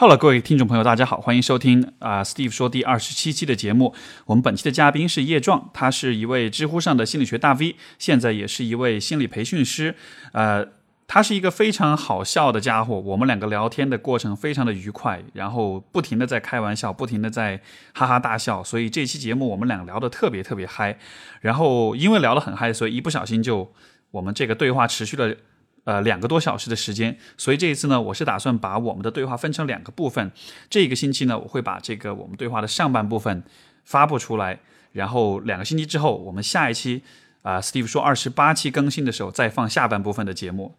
[0.00, 3.94] 好了各位听众朋友，大家好，欢迎收听啊、Steve 说第二十七期的节目。
[4.24, 9.94] 我们本期的嘉宾是叶壮，他是一位知乎上的心理学大 V，现在也是一位心理培训师。
[10.32, 10.66] 呃，
[11.06, 17.60] 他是一个非常好笑的家伙，我们两个聊天的过程非常的愉快，然后不停的在开玩笑，不停的在
[17.92, 20.98] 哈哈大笑，所以这期节目我们俩聊得特别特别嗨。
[21.42, 23.70] 然后因为聊得很嗨，所以一不小心就
[24.12, 25.36] 我们这个对话持续了。
[25.84, 30.30] 呃，两个多小时的时间，所以这一次呢，我是打算把我们的对话分成两个部分。
[30.68, 33.42] 这一个星期呢，我会把这个我们对话的上半部分
[33.84, 34.60] 发布出来，
[34.92, 37.02] 然后两个星期之后，我们下一期
[37.42, 40.76] 啊、s t e v e 说二十八期更新的时候再放下半部分的节目。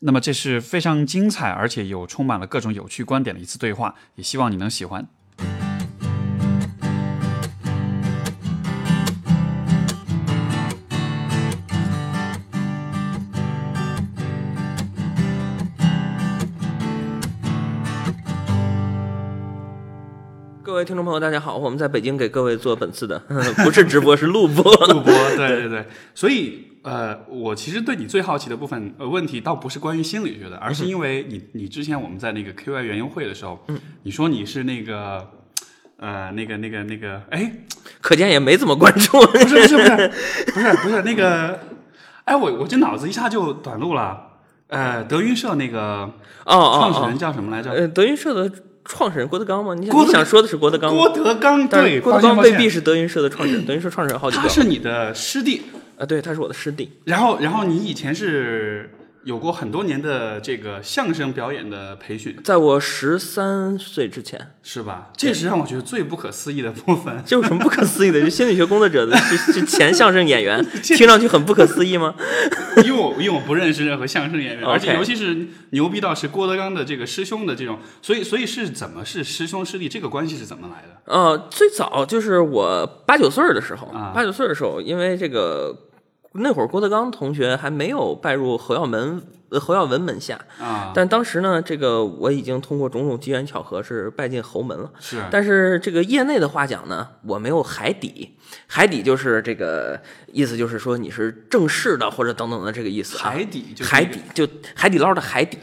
[0.00, 5.06] 那么这是非常精彩，而且有充满了各种有趣观点的一次对话，也希望你能喜欢。
[20.84, 23.18] 位听众朋友，大家好，我们在北京给各位做本次的
[23.64, 24.62] 不是直播，是录播。
[24.88, 35.26] 录播，对对对，所以呃，我其实对你最好奇的部分呃问题，倒不是关于心理学的，而是因为你你之前我们在那个 QI 园游会的时候，嗯，你说你是那个
[35.96, 37.50] 呃那个那个那个，哎，
[38.02, 39.18] 可见也没怎么关注。
[39.18, 40.10] 不是不是不是
[40.52, 41.60] 不是不是那个，
[42.24, 44.20] 哎，我我这脑子一下就短路了，
[44.68, 46.12] 呃，德云社那个哦
[46.44, 47.70] 哦哦创始人叫什么来着？
[47.70, 48.54] 呃，德云社的
[48.84, 49.74] 创始人郭德纲吗？
[49.74, 50.98] 你想你想说的是郭德纲吗？
[50.98, 54.48] 郭德纲，对，郭德纲未必是德云社的创始人， 德云社创始人好几个他。
[54.48, 55.62] 是你的师弟，
[55.98, 56.90] 啊，对，他是我的师弟。
[57.04, 58.90] 然后然后你以前是
[59.24, 62.36] 有过很多年的这个相声表演的培训。
[62.44, 65.10] 在我十三岁之前，是吧？
[65.16, 67.22] 这是让我觉得最不可思议的部分。
[67.24, 68.20] 这有什么不可思议的？
[68.20, 72.14] 就心理学工作者的是是前相声演员， 听上去很不可思议吗？
[72.84, 81.00] 因为我因为我不认识任何相声演员，而且尤其是牛逼到是郭德纲的这个师兄的这种，所以所以是怎么是师兄师弟这个关系是怎么来的？
[81.06, 85.74] 呃，最早就是我八九岁的时候啊，八九岁的时候，因为这个
[86.36, 89.22] 那会儿郭德纲同学还没有拜入侯耀门
[89.54, 94.90] 呃侯耀文门下，啊，但当时呢，这个我已经通过种种机缘巧合是拜进侯门了。
[94.98, 98.34] 是但是这个业内的话讲呢，我没有海底，
[98.66, 100.00] 海底就是这个
[100.32, 103.30] 意思，就是说你是正式的或者等等的这个意思啊。
[103.30, 105.56] 海底就海底就海底捞的海底，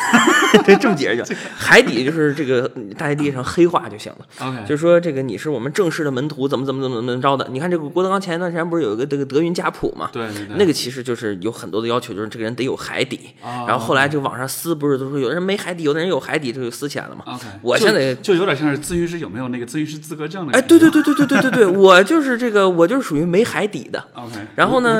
[0.64, 2.66] 对，这么解释就海底就是这个
[2.96, 4.26] 大家理解成黑话就行了。
[4.48, 7.46] OK，就是说这个你是我们正式的门徒，怎么怎么怎么怎么着的？
[7.50, 10.08] 你看这个郭德纲前一段时间不是有一个这个德云家谱嘛？
[10.12, 10.26] 对，
[10.56, 13.25] 那个其实就是有很多的要求，就是这个人得有海底。
[13.42, 17.38] 啊然后后来这个网上撕，不是都说有的人没海底，有的人有海底，这就撕起来了嘛。
[17.62, 24.02] 我现在就有点像是咨询师有没有那个咨询师资格证的哎，对对对对对对对对，我就是这个，我就是属于没海底的。
[24.14, 24.98] ，OK，然后呢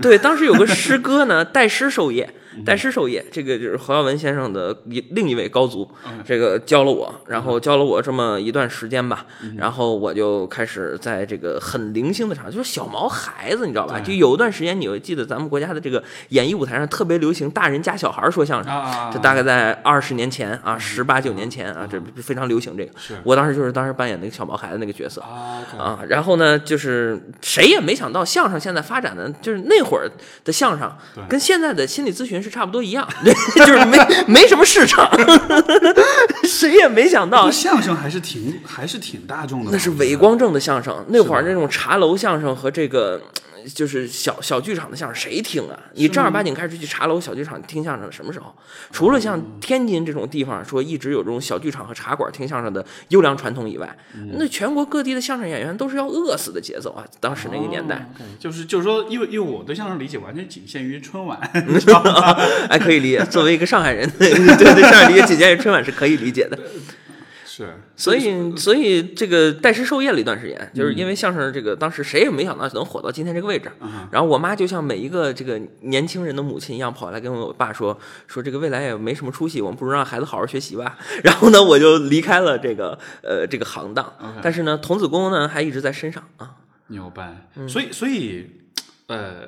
[0.00, 2.64] 对，当时有个师哥呢，代师授业，嗯。
[2.64, 6.22] 代师授业，这个就是侯耀文先生的一另一位高足，嗯。
[6.24, 9.54] 这个教了我，然后教了我这么一段时间吧，嗯。
[9.56, 14.00] 然后我就开始在这个很零星的场，就是小毛孩子，你知道吧？
[14.00, 18.72] 就有一段时间，你会记得咱们国家的这个演艺舞台上特别流行大人加小孩说相声。
[19.12, 22.92] 这大概在二十年前啊，十八九年前啊，这非常流行这个。
[22.98, 23.14] 是。
[23.24, 25.20] 我当时就是当时扮演那个小毛孩子那个角色，
[25.78, 30.10] 啊，然后呢，就是谁也没想到相声现在发展的，就是那会儿
[30.44, 30.90] 的相声
[31.28, 33.06] 跟现在的心理咨询是差不多一样，
[33.56, 35.08] 就是没没什么市场，
[36.44, 37.50] 谁也没想到。
[37.50, 43.20] 相声还是挺还是挺大众的，那是我觉得伪光正的相声，那会儿那种茶楼相声和这个
[43.74, 45.78] 就是小小剧场的相声，谁听啊？
[45.94, 48.54] 你正儿八经开始去茶楼、小剧场听相声，什么时候？
[48.90, 53.96] 除了像天津这种地方说一直有这种小剧场和茶馆听相声的优良传统以外，
[54.38, 57.04] 那全国各地的相声演员都是要饿死的节奏啊！
[57.20, 58.10] 当时那个年代。
[58.38, 61.38] 就是就是说，因为因为我对相声理解完全仅限于春晚？
[62.68, 63.24] 哎，可以理解。
[63.26, 66.58] 作为一个上海人， 对对上海理解仅限于春晚是可以理解的。
[67.54, 73.70] 是，所以，所以这个代师授业了一段时间，就是因为相声这个当时谁也没想到能火到今天这个位置。
[73.82, 80.96] 嗯然后我妈就像每一个这个年轻人的母亲一样，跑来跟我爸说说这个未来也没什么出息，我们不如让孩子好好学习吧。
[81.22, 84.10] 然后呢，我就离开了这个呃这个行当。
[84.42, 86.52] 但是呢，童子功呢还一直在身上啊。
[86.86, 87.48] 牛掰。
[87.56, 88.50] 嗯所以所以
[89.08, 89.46] 呃，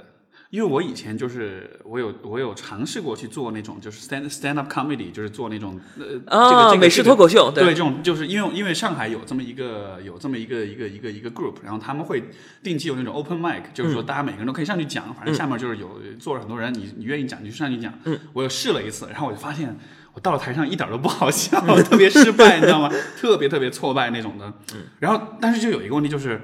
[0.55, 12.23] 因为我以前就是我有我有尝试过去做那种就是 stand stand up comedy，就是做那种呃、这个啊，这个美式脱口秀，对这种就是因为因为上海有这么一个有这么一个一个一个一个 group，然后他们会
[12.63, 17.93] 定期有那种 open mic，就是嗯说大家每个人都可以上去讲，反正下面就是有坐着很多人，你你愿意讲你就上去讲。
[18.05, 19.77] 嗯，我又试了一次，然后我就发现
[20.13, 22.89] 我到了台上一点都不好笑，特别失败，你知道吗？
[23.19, 24.47] 特别特别挫败那种的。
[24.73, 26.41] 嗯然后但是就有一个问题就是，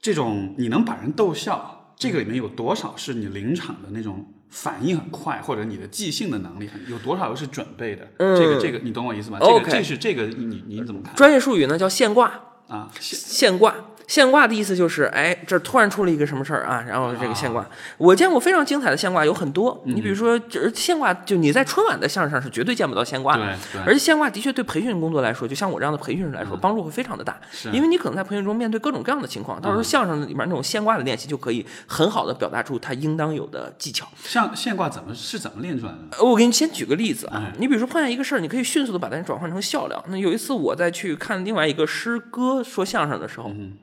[0.00, 8.08] 这种你能把人逗笑，这个里面有多少是你临场的那种反应很快，或者你的即兴的能力很有多少又是准备的？
[8.18, 9.38] 嗯这个这个你懂我意思吗？
[9.40, 12.28] 这个这是这个你你怎么看专业术语呢叫现挂，
[12.68, 12.90] 啊？
[13.00, 13.74] 现现挂。
[14.06, 17.66] 现挂的意思就是，哎，这突然出了一个什么事儿啊，然后这个现挂，
[17.96, 19.80] 我见过非常精彩的现挂有很多。
[19.84, 23.56] 你比如说，就是现挂，就你在春晚的相声上是绝对见不到现挂的。
[23.86, 27.70] 而且现挂的确对培训工作来说，就像我这样的培训师来说，帮助会非常的大，是。
[27.70, 34.06] 因为你可能在培训中面对各种各样的情况，到时候相声里面那种现挂的练习就可以很好的表达出他应当有的技巧。
[34.22, 40.04] 像现挂怎么是怎么练出来的我给你先举个例子啊哎，你比如说碰见一个事儿，你可以迅速的把它转换成笑料。
[40.08, 43.78] 那有一次我在去看另外一个师哥说相声的时候，嗯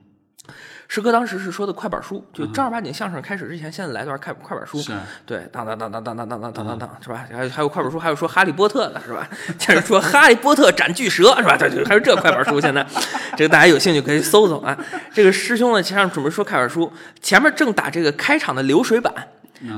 [0.94, 4.78] 师哥当时是说的快板书，就正儿八经相声开始之前，先来段快快板书。
[4.82, 4.92] 是
[5.26, 7.26] 对，当当当当当当当当当当当，是吧？
[7.32, 9.26] 还有还有快板书，还有说哈利波特的是吧？
[9.58, 11.56] 接着说哈利波特斩巨蛇是吧？
[11.56, 12.86] 对对还有这快板书，现在
[13.38, 14.78] 这个大家有兴趣可以搜搜啊。
[15.14, 16.92] 这个师兄呢，前上准备说快板书，
[17.22, 19.14] 前面正打这个开场的流水板。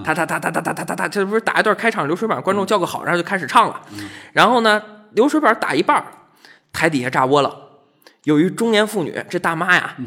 [0.03, 3.79] 哒哒哒哒哒哒哒哒哒，这不是打一段开场流水板，观众叫个好，然后就开始唱了。
[4.31, 4.81] 然后呢，
[5.11, 6.03] 流水板打一半，
[6.71, 7.59] 台底下炸窝了。
[8.23, 9.97] 有一中年妇女，这大妈呀，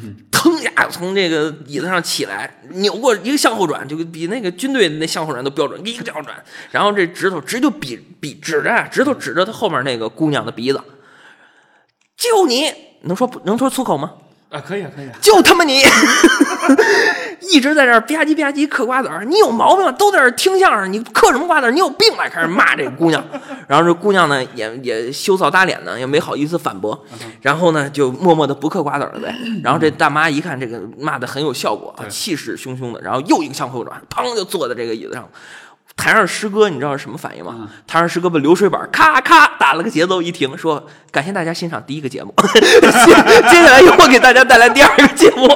[0.46, 6.40] 噌呀从这个椅子上起来，扭过一个向后转，就比那个军队那向后转都标准，一个向后转，
[6.70, 10.80] 然后这指头直接就比比指着，指头指着他后面那个姑娘的鼻子，
[12.16, 12.72] 就你
[13.02, 14.14] 能说不能说粗口吗？
[14.56, 15.12] 啊，可以啊，可以啊。
[15.20, 15.82] 就他妈你，
[17.52, 19.92] 一直在这儿吧唧吧唧嗑瓜子儿，你有毛病吗？
[19.92, 21.70] 都在这儿听相声，你嗑什么瓜子儿？
[21.70, 22.28] 你有病吧？
[22.28, 23.22] 开始骂这个姑娘，
[23.68, 27.04] 然后这姑娘呢也也羞臊打脸呢，也没好意思反驳，
[27.42, 29.34] 然后呢就默默的不嗑瓜子儿了呗。
[29.62, 35.28] 然后这大妈一看这个骂的很有效果啊，气势汹汹的，然后又一个向后转，砰就坐在这个椅子上。
[35.96, 37.70] 台上师哥，你知道是什么反应吗？
[37.86, 45.48] 台上师哥把流水板咔咔打了个节奏，一停，说：“感谢大家欣赏第一个节目， 接下来又会给大家带来第二个节目。”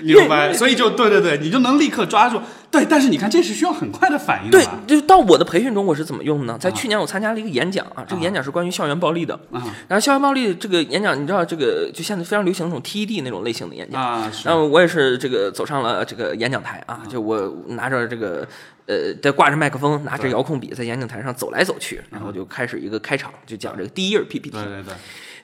[0.00, 2.40] 明白，所以就对对对，你就能立刻抓住。
[2.70, 6.58] 对，但是你看，这是需要很快的反应的对，就到我的培训中，我是怎么用的呢？
[6.58, 9.34] 在去年我参加了一个演讲啊，这个演讲是关于校园暴力的。
[9.50, 14.02] 啊然后校园暴力这个演讲，你知道这个就现在非常流行那种 TED 那种类型的演讲。
[14.02, 18.46] 啊，是然后我也是这个走上了这个演讲台啊，就我拿着这个
[18.86, 24.50] 呃，在挂着麦克风，拿着遥控笔在演讲台上走来走去，然后就开始一个开场，就讲这个第一页 PPT。
[24.50, 24.94] 对对对，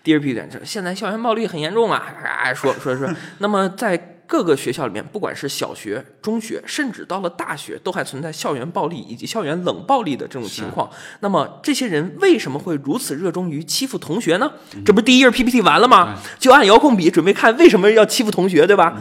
[0.02, 3.08] 第二 PPT 是现在校园暴力很严重啊，啊说说说。
[3.38, 10.88] 那么在各个学校里面，不管是小学、中学，甚至到了大学，都还存在校园暴力以及校园冷暴力的这种情况。
[11.20, 14.50] 那么这些人为什么会如此热衷于欺负同学呢？
[14.84, 16.18] 这不是第一页 PPT 完了吗？
[16.38, 19.00] 就按遥控笔准备看为什么要欺负同学，对吧？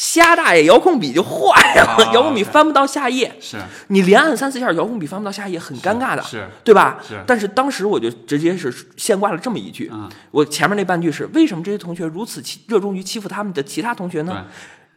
[0.00, 3.30] 瞎大爷，遥控笔就坏了，啊 遥控笔翻不到下页。
[3.38, 3.58] 是
[3.88, 6.98] 你连按三四下，遥控笔翻不到下页，很尴尬的，是对吧？
[7.06, 14.46] 是但是当时我就直接是现挂了这么一句，嗯我前面那半句是为什么这些同学如此欺热衷于欺负他们的其他同学呢？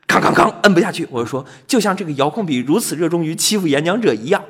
[0.08, 4.42] 康康康，摁不下去，我就说，就像这个遥控笔如此热衷于欺负演讲者一样。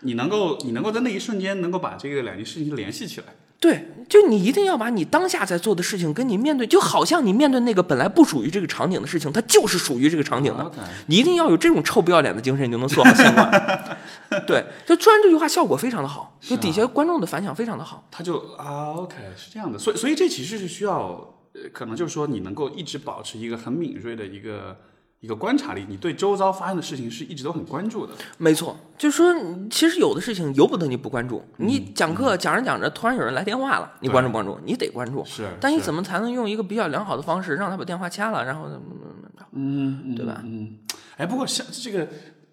[0.00, 3.26] 你能够你能够在那一瞬间能够把这个两件事情联系起来。
[3.60, 10.70] 对，就你一定要把你当下在做的事情跟你面对，就好像你面对那个本来不属于这个场景的事情，它就是属于这个场景的。
[11.06, 13.98] 你一定要有这种臭不要脸的精神，你就能做好相关。
[14.46, 18.06] 对，就突然这句话效果非常的好，就底下观众的反响非常的好。
[18.12, 24.76] 他就啊，OK，是这样的，所以所以这其实是需要，呃，可能就是说你能够一直保持一个很敏锐的一个
[25.20, 28.14] 一个观察力，你对周遭发生的事情是一直都很关注的。
[28.36, 29.34] 没错，就是说，
[29.68, 31.44] 其实有的事情由不得你不关注。
[31.56, 34.58] 你讲课讲着讲着，突然有人来电话了，你关注不关注？
[34.64, 35.24] 你得关注。
[35.24, 39.44] 是但你怎么才能用一个比较良好的方式让他把电话掐了，然后怎么怎么怎么着？
[39.52, 40.40] 嗯，嗯对吧？
[40.44, 40.78] 嗯，
[41.16, 42.08] 哎，不过像这个。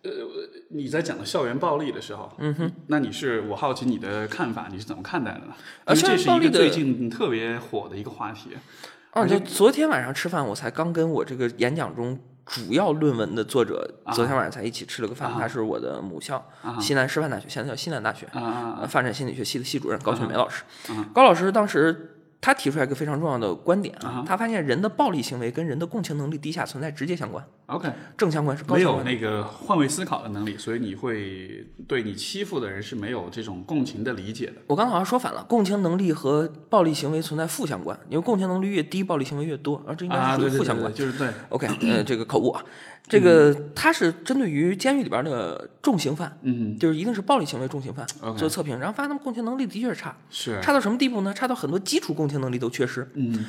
[0.05, 0.11] 呃，
[0.69, 5.53] 你在讲到校园暴力的时候，嗯哼，那你是我好奇你的看法，你是怎么看待的呢？
[5.83, 8.51] 啊因为这是一个最近特别火的一个话题。
[9.13, 15.33] 哦，就昨天晚上吃饭，我才刚跟我这个演讲中主要论文的作者，昨天晚上才一起吃了个饭。
[15.33, 16.47] 他是我的母校，
[16.79, 18.27] 西南师范大学，现在叫西南大学，
[18.87, 20.63] 发展心理学系的系主任高雪梅老师。
[21.13, 28.81] 高老师当时他提出来一个非常重要的观点啊，他发现人的暴力行为跟人的共情能力低下存在直接相关，，OK，正相关是高没。
[28.81, 34.53] 有那个换位思考的能力，所以你会对你欺负的人是没有这种共情的理解的。
[34.67, 40.91] 我刚刚好像说反了，共情能力和暴力行为存在负相关，因为共情能力越低，暴力行为越多，而这应该属于负相关。
[40.91, 42.63] 对就是对，OK，呃， 这个口误啊，
[43.07, 48.05] 这个他是针对于监狱里边的重刑犯，嗯，就是一定是暴力行为重刑犯
[48.37, 51.33] 做测评，然后发现他们共情能力的确是差，是，差到什么地步呢？
[51.33, 53.09] 差到很多基础共情能力都缺失。
[53.13, 53.45] 嗯。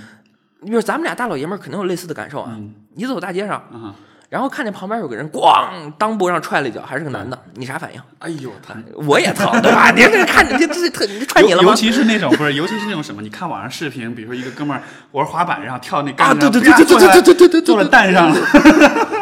[0.61, 2.59] 你比如咱们俩大老爷们儿肯定有类似的感受啊，
[2.95, 3.95] 你走大街上，啊
[4.28, 5.68] 然后看见旁边有个人咣
[5.99, 8.00] 裆部上踹了一脚，还是个男的，你啥反应？
[8.18, 8.76] 哎呦，疼！
[9.06, 9.90] 我也疼，对吧？
[9.95, 11.75] 你这看着这这这这踹你了吗尤尤？
[11.76, 18.37] 其是那种不是，尤其是那种什么，你看网上视频，比如说一个哥们儿玩滑板，然后跳那杆啊子上，对对对对对对对对对对坐了蛋上了，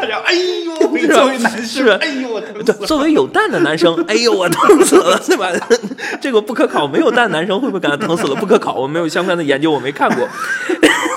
[0.08, 2.86] 然后哎呦，作为男是生，哎呦，我疼死。
[2.86, 5.50] 作为有蛋的男生，哎呦，我疼死了，对吧？
[6.20, 8.34] 这个不可考，没有蛋的男生会不会感到疼死了？
[8.36, 10.26] 不可考，我没有相关的研究，我没看过。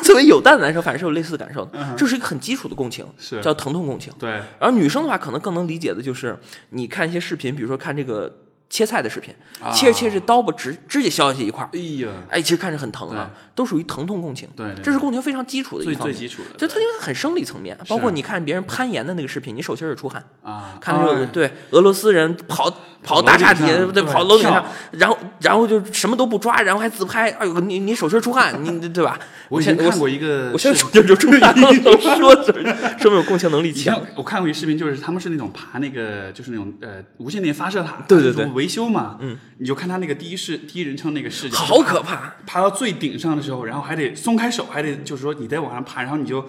[0.08, 3.40] 作为有蛋的男生，反正是有类似的感受的，这是一个很基础的共情，是。
[3.42, 4.12] 叫疼痛共情。
[4.18, 6.36] 对，然后女生的话，可能更能理解的就是，
[6.70, 8.34] 你看一些视频，比如说看这个
[8.70, 14.48] 切菜的视频，啊切着切着刀把指指甲削下去一块儿，哎呀，哎，其实看着很疼啊，都属于疼痛共情。
[14.56, 16.16] 对对这是共情非常基础的一最方面。
[16.16, 29.18] 最基础的，就它因为很生理层面，包括你看别人攀岩的那个视频，你手心儿也出汗，啊，看那种、哎对俄罗斯人跑跑大厦底下，对，跑楼顶上，然后然后就什么都不抓，然后还自拍，哎呦，你你手心儿出汗，你对吧？
[29.50, 31.72] 我以前看过一个，我现在手心就出汗了，
[32.18, 32.54] 说着
[33.00, 34.00] 说明我共情能力强。
[34.16, 42.36] 我看过一视频，就是他们是那种爬那个，就是那种呃无线电发射塔，对对对维修嘛，嗯，你就看他那个第一视第一人称那个视角，好可怕！
[42.48, 46.44] 爬到最顶上的时候，然后还得松开手，还得就是说你再往上爬，然后你就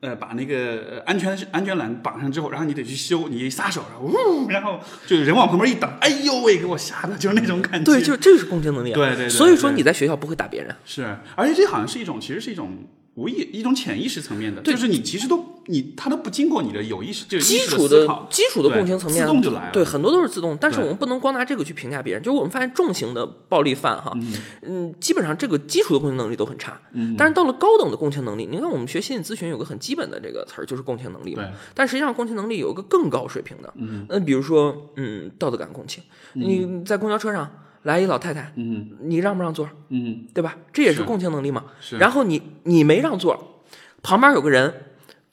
[0.00, 0.56] 呃把那个
[0.90, 7.84] 呃安全安全栏绑上之后，然后你得去修，你一撒手，然后呜，然后就人往旁边一挡，哎呦喂，给我吓的，就是那种感觉。
[7.84, 8.94] 对，就这个是共情能力啊。
[8.94, 10.74] 对对对所以说你在学校不会打别人。
[10.84, 12.72] 是，而且这好像是一种，其实是一种
[13.14, 19.72] 无意一种潜意识层面的，就是你其实都你他都不经过你的有意识，就是基础的基础的共情层面，自动就来了。
[19.72, 22.22] 对，很多都是自动，但是我们不能光拿这个去评价别人。
[22.22, 24.16] 就是我们发现重型的暴力犯哈，
[24.62, 26.80] 嗯基本上这个基础的共情能力都很差。
[26.92, 31.52] 嗯但是到了高等的共情能力，你看我们学心理咨询有个很基本的这个词儿，就是共情能力嘛对。
[31.74, 36.02] 但实际上共情能力有一个更高水平的，嗯，那比如说嗯道德感共情，
[36.34, 37.50] 你在公交车上
[37.82, 39.68] 来一老太太，嗯你让不让座？
[39.88, 40.56] 嗯对吧？
[40.72, 41.64] 这也是是共情能力嘛。
[41.80, 43.62] 是然后你你没让座，
[44.02, 44.72] 旁边有个人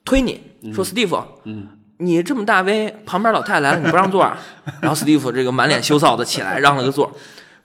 [0.06, 0.42] 推你
[0.74, 1.68] 说：“Steve，，嗯
[2.00, 4.38] 你这么大威，旁边老太太来了你不让座啊？
[4.82, 7.12] 然后 Steve 这个满脸羞臊的起来让了个座。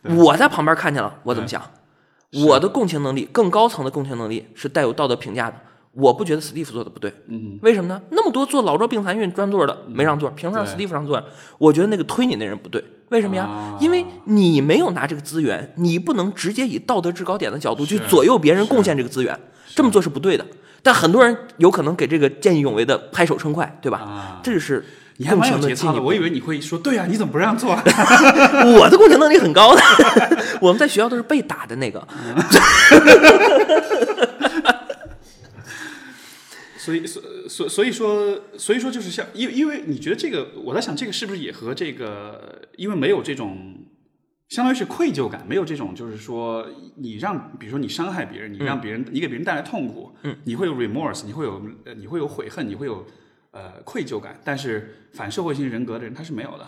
[0.03, 1.63] 我在旁边看见了，我怎么想？
[2.47, 5.57] 我的共情能力更高层的共情能力是带有道德评价的。
[5.93, 8.01] 我不觉得 Steve 做的不对，嗯为什么呢？
[8.11, 11.25] 那么多做老弱病残孕专座的没让座，凭什么让 Steve 让座呀？
[11.59, 13.45] 我觉得那个推你那人不对，为什么呀？
[13.45, 19.39] 啊因为你没有拿这个资源，你不能直接以道德制高点的角度去左右别人贡献这个资源，
[19.75, 20.45] 这么做是不对的。
[20.83, 23.99] 但很多人有可能给这个见义勇为的拍手称快，对吧？
[23.99, 24.85] 啊，这是
[25.19, 26.09] 你还蛮有共情的节操的，进步。
[26.09, 27.71] 我以为你会说对啊，你怎么不让座？
[28.79, 29.83] 我的共情能力很高的，
[30.61, 32.05] 我们在学校都是被打的那个。
[36.83, 43.77] 所以，所所所以说，所以说就是像，因为因为你觉得这个，我在想这个是不是也和这个，因为没有这种，
[44.49, 53.07] 相当于是愧疚感，没有这种就是说你让，比如说你伤害别人，你让别人，你给别人带来痛苦，嗯，你会有 remorse，你会有呃你会有悔恨，你会有
[53.53, 56.67] 呃愧疚感，但是反社会性人格的人他是没有的，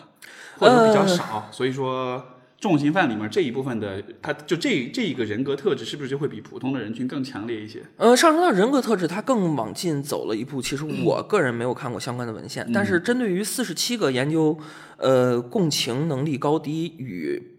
[0.59, 2.25] 或者比较少，所以说。
[2.61, 7.83] 重刑犯里面这一部分的，他就这这一个人格特质，是不是就会比普通的人群更强烈一些？
[7.99, 10.63] 呃，上升到人格特质，它更往近走了一步。
[10.63, 14.59] 其实我个人没有看过相关的文献，但是针对于四十七个研究，
[14.97, 17.54] 呃，共情能力高低与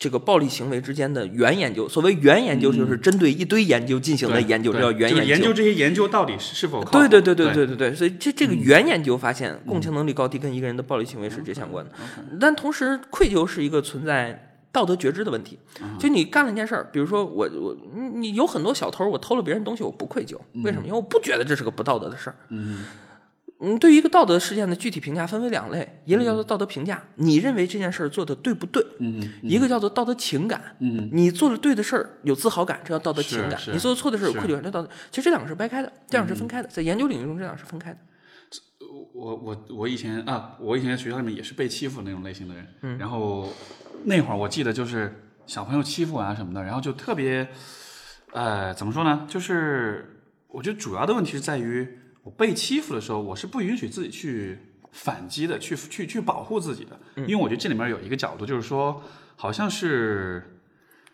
[0.00, 5.52] 这个暴力行为之间的原研究，所谓原研究就是针对一堆研究进行的研究，这叫原就是研究。
[5.52, 11.92] 这些研究到底是是否对对对对对嗯对对对，所以这这个原研究发现，共情能力高低跟一个人的暴力行为是直接相关的。
[12.40, 15.56] 但同时，愧疚是一个存在道德觉知的问题。
[16.00, 20.82] 就你干了一件事儿，比如说我我你你有很多小偷，我偷了别人东西，我不愧疚，为什么？
[20.84, 22.34] 因为我不觉得这是个不道德的事儿。
[22.48, 22.84] 嗯
[23.62, 28.84] 嗯，对于一个道德事件的具体评价分为两类，一类叫做道德评价，你认为这件事儿做的对不对？
[28.98, 34.88] 嗯一个叫做道德情感，嗯你做的对的事儿有自豪感，这叫道德情感；你做的错的事儿有愧疚感，这道德。
[35.10, 37.98] 其实这两个是掰开的，这两个是分开的，在研究领域中这两个是分开的。
[39.12, 43.52] 我我我以前啊，我以前在学校里面也是被欺负的那种类型的人，然后
[44.04, 47.46] 那会儿我记得就是小朋友欺负我啊什么的，然后就特别，
[48.32, 49.26] 呃，怎么说呢？
[49.28, 51.86] 就是我觉得主要的问题是在于
[52.30, 54.58] 我被欺负的时候，我是不允许自己去
[54.92, 59.02] 反击的，去去去保护自己的，因为我觉得这里面有一个角度，就是说
[59.36, 60.60] 好像是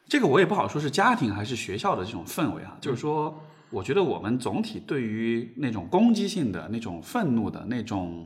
[0.09, 3.43] 这个我也不好说是家庭还是学校的这种氛围啊，就是说。
[3.71, 8.25] 我觉得我们总体对于那种攻击性的、那种愤怒的、那种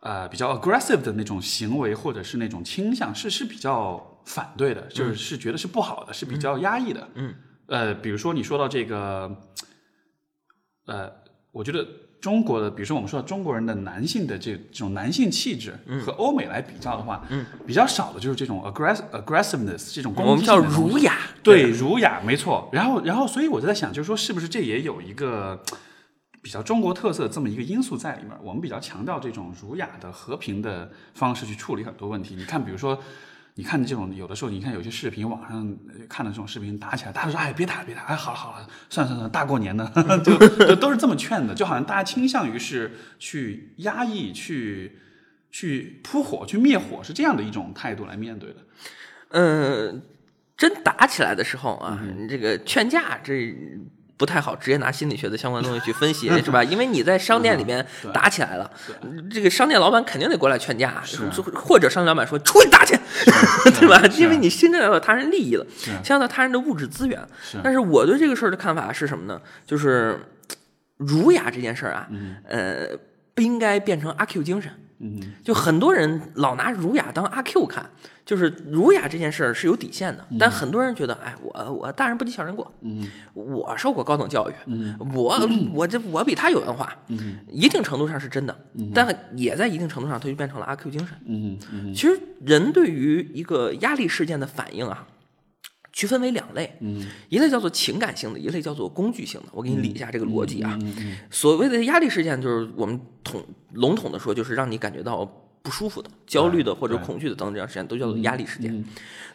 [0.00, 7.08] 呃比较 aggressive 的那种行为，或者是那种倾向，是是比较反对的，就是是觉得是不好的，是比较压抑的。
[7.14, 7.32] 嗯，
[7.66, 9.40] 呃，比如说你说到这个，
[10.86, 11.08] 呃，
[11.52, 11.86] 我觉得
[12.18, 22.68] 中国的，比如说我们说到中国人的男性的这这种男性气质，和欧美来比较的话，嗯，比较少的就是这种 aggress aggressiveness 这种攻我们叫击性的东西儒雅，对，儒雅没错。
[22.72, 25.62] 然后，然后，所以我就在想，就是说，是不是这也有一个
[26.40, 32.34] 比较中国特色这么一个因素在里面，我们比较强调这种儒雅的、和平的方式去处理很多问题。
[32.34, 32.98] 你看，比如说，
[33.54, 39.86] 你看这种有的时候，你看有些视频，网上呃看的这种视频打起来，大家说哎别打别打，哎好了好了，算了算了，大过年的，
[40.24, 44.98] 就就都是这么劝的，就好像大家倾向于是去压抑、去
[45.50, 48.56] 去扑火、去灭火，是这样的一种态度来面对的。
[49.28, 50.02] 嗯，
[50.56, 53.54] 真打起来的时候啊，嗯这个劝架这
[54.22, 56.62] 不太好，直接拿心理学的相关东西去分析， 是吧？
[56.62, 58.70] 因为你在商店里面 打起来了，
[59.28, 61.02] 这个商店老板肯定得过来劝架，
[61.56, 62.96] 或者商店老板说出去打去，
[63.80, 64.00] 对吧？
[64.16, 67.20] 因为你侵占到他人利益了，是侵占到他人的物质资源。
[67.64, 69.40] 但是我对这个事儿的看法是什么呢？
[69.66, 70.20] 就是
[70.98, 72.06] 儒雅这件事儿啊，
[72.48, 72.86] 呃，
[73.34, 74.70] 不应该变成阿 Q 精神。
[75.02, 75.20] 嗯。
[75.44, 77.84] 就很多人老拿儒雅当阿 Q 看，
[78.24, 83.06] 就是儒雅这件事儿是有底线的，但很多人觉得，哎，我我大人不计小人过，嗯。
[83.34, 85.38] 我受过高等教育，嗯我。
[85.74, 88.56] 我这我比他有文化，嗯一定程度上是真的，
[88.94, 91.16] 但也在一定程度上，它就变成了阿 Q 精神。
[91.26, 91.92] 嗯嗯。
[91.92, 95.06] 其实人对于一个压力事件的反应啊，
[95.92, 99.46] 区分为两类，嗯一类叫做情感性的，一类叫做工具性的。
[99.52, 100.78] 我给你理一下这个逻辑啊。
[101.30, 103.44] 所谓的压力事件，就是我们统
[103.74, 105.24] 笼统的说，就是让你感觉到
[105.62, 108.74] 不舒服的、焦虑的或者恐惧的等等这样事件，都叫做压力事件。
[108.74, 108.84] 嗯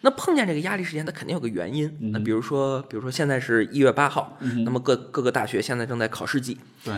[0.01, 1.91] 那碰见这个压力事件，它肯定有个原因。
[2.11, 6.93] 那比如说，比如说现在是一月八号，那么各各个大学现在正在考试季，对，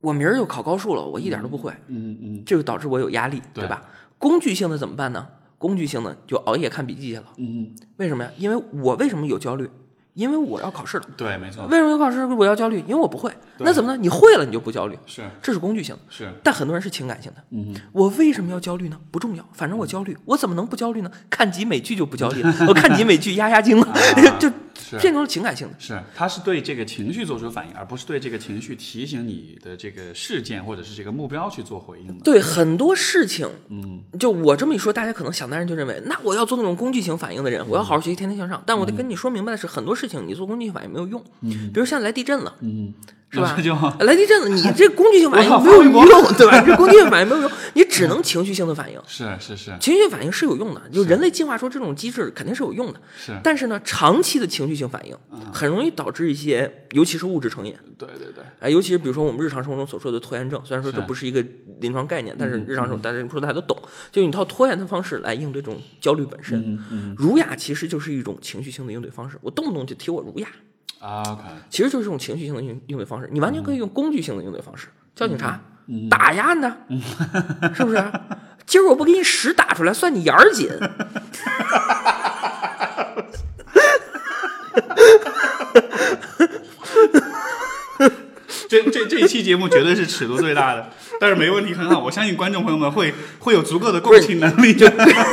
[0.00, 3.84] 我明儿就考高数了，我一点都不会，嗯嗯这就导致我有压力，对对吧？
[4.18, 5.24] 工具性的怎么办呢？
[5.62, 7.24] 工具性的就熬夜看笔记去了。
[7.38, 8.30] 嗯，为什么呀？
[8.36, 9.70] 因为我为什么有焦虑？
[10.14, 11.04] 因为我要考试了。
[11.16, 12.22] 对，没错，为什么要考试？
[12.26, 13.32] 我要焦虑，因为我不会。
[13.58, 13.96] 那怎么呢？
[13.96, 16.02] 你会了，你就不焦虑，是这是工具性的。
[16.10, 17.42] 是，但很多人是情感性的。
[17.50, 18.98] 嗯我为什么要焦虑呢？
[19.10, 21.10] 不重要，反正我焦虑，我怎么能不焦虑呢？
[21.30, 23.96] 看几美剧就不焦虑了， 我看几美剧压压惊了，啊
[24.38, 24.54] 就是
[25.00, 25.74] 变成了情感性的。
[25.78, 32.24] 是，他是对这个情绪做出反应，而不是对这个情绪提醒你的这个事件或者是这个目标去做回应的。
[32.24, 38.62] 对很多事情，嗯就我这么一说，大家可能想当然就认为，那我要做那种工具型反应的人，我要好好学习，天天向上。
[38.66, 41.22] 但我得跟你说明白的是，很多事情你做工具性反应没有用。
[41.40, 42.92] 比如现在来地震了，嗯，
[43.32, 43.56] 是吧
[44.00, 46.62] 来地震了，你这工具性反应没有用，对吧？
[46.66, 49.00] 这工具性反应没有用，你只能情绪性的反应。
[49.06, 53.00] 是是是情绪性反应是有用的，就人类进化出这种机制肯定是有用的。
[53.16, 55.16] 是，但是呢，长期的情绪性反应
[55.50, 57.74] 很容易导致一些，尤其是物质成瘾。
[57.96, 61.42] 对对对，哎，尤其是比如说我们日常生活中所说的拖延症，虽然说这不是一个
[61.80, 63.74] 临床概念，但是日常生活大家说大家都懂，
[64.10, 66.78] 就用一套拖延的方式来应对这种焦虑本身。
[67.16, 70.48] 儒雅其实就是一种情绪性的应对方式，我动不动就提我儒雅，
[71.02, 73.28] 啊，OK，其实就是这种情绪性的应应对方式。
[73.32, 74.86] 你完全可以用工具性的应对方式，
[75.16, 76.76] 叫警察、嗯打压呢，
[77.74, 78.02] 是不是？
[78.64, 80.70] 今儿我不给你屎打出来，算你眼儿紧。
[88.68, 90.88] 这这这一期节目绝对是尺度最大的，
[91.20, 94.86] 但是没问题，很好，我相信观众朋友们会会有足够的共情能力，就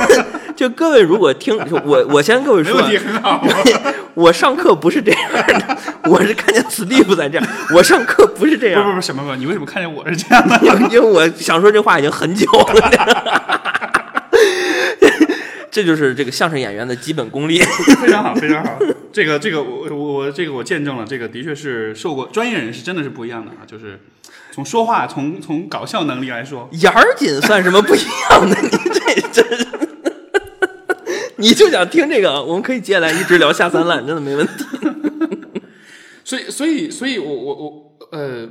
[0.68, 3.46] 各位如果听， 我我先跟各位说啊，没问题，很好。
[4.16, 9.36] 我上课不是这样的，我是看见此地不在这样， 我上课不是这样，不不不，什么不？
[9.36, 10.60] 你为什么看见我是这样的？
[10.92, 12.92] 因为我想说这话已经很久了。
[15.72, 17.60] 这就是这个相声演员的基本功力。
[18.02, 18.72] 非常好，非常好。
[19.14, 24.02] 这个这个我我我这个我见证了，这个的确是受过专业人士真的是不一样的啊，就是
[24.52, 28.58] 从说话从从搞笑能力来说，眼儿紧算什么不一样的？
[28.62, 29.68] 你这真是，
[31.42, 32.44] 你就想听这个？
[32.44, 34.54] 我们可以接下来一直聊下三滥， 真的没问题。
[36.26, 38.48] 所以所以所以我我我呃，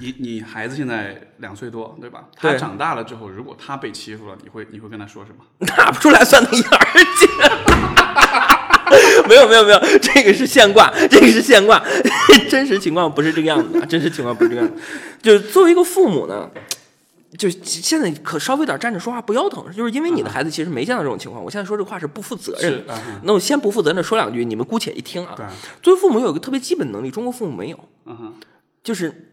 [0.00, 2.24] 你你孩子现在两岁多对吧？
[2.36, 5.44] 他长大了之后，如果他被欺负了，你会你会跟他说什么？
[5.76, 7.28] 打不出来算他眼儿紧。
[9.28, 11.82] 没有没有没有，这个是现挂，这个是现挂，
[12.48, 14.80] 真实情况不是这个样子的，真实情况不是这个样子。
[15.20, 16.48] 就是作为一个父母呢，
[17.36, 21.42] 就现在可稍微有点站着说话不腰疼，就是因为你的孩子其实没见到这种情况。
[21.42, 22.84] 我现在说这话是不负责任
[23.22, 25.34] 那我先不负责任的说两句，你们姑且一听啊。
[25.36, 25.46] 对，
[25.82, 27.78] 作为父母有一个特别基本能力，中国父母没有，
[28.82, 29.32] 就是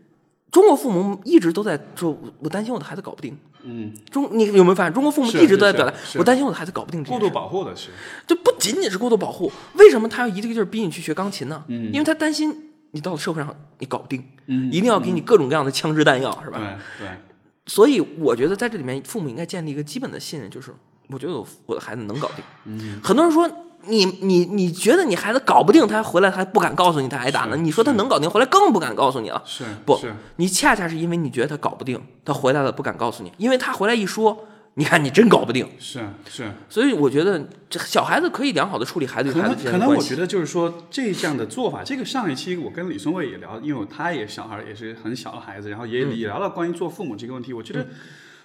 [0.51, 3.37] 中国父母一直都在说，我我担心我的孩子搞不定。
[3.65, 7.91] 嗯，中你有没有发现，中国父母一直都在表达，我担心我的孩子搞不定这件事过度保护的是，
[8.27, 11.63] 这不仅仅是过度保护，为什么他要一个劲儿逼你去学钢琴呢？
[11.69, 16.59] 嗯因为他担心你到了社会上你搞不定，嗯一定要给你各种各样的枪支弹药，是吧？
[16.99, 17.17] 对对，
[17.65, 20.73] 所以我觉得在这里面，父母应该建立一个基本的信任，就是
[21.07, 22.43] 我觉得我我的孩子能搞定。
[22.65, 23.49] 嗯，很多人说
[23.85, 27.55] 你你你觉得你孩子搞不定，他回来他还不敢告诉你他挨打呢。
[27.57, 29.41] 你说他能搞定，回来更不敢告诉你了。
[29.45, 35.67] 是不是，你恰恰是因为你觉得他搞不定，他回来了不敢告诉你，因为他回来一说，你看你真搞不定。
[35.79, 40.09] 是是，所以我觉得这小孩子可以良好的处理孩子与可孩子能可能我之间的关系。
[40.09, 47.53] 觉得就是说这样的做法，这个上一期我跟李松蔚也聊，因为他也小孩也是很小的孩子，然后也、嗯也聊到关于做父母这个问题。
[47.53, 47.87] 我觉得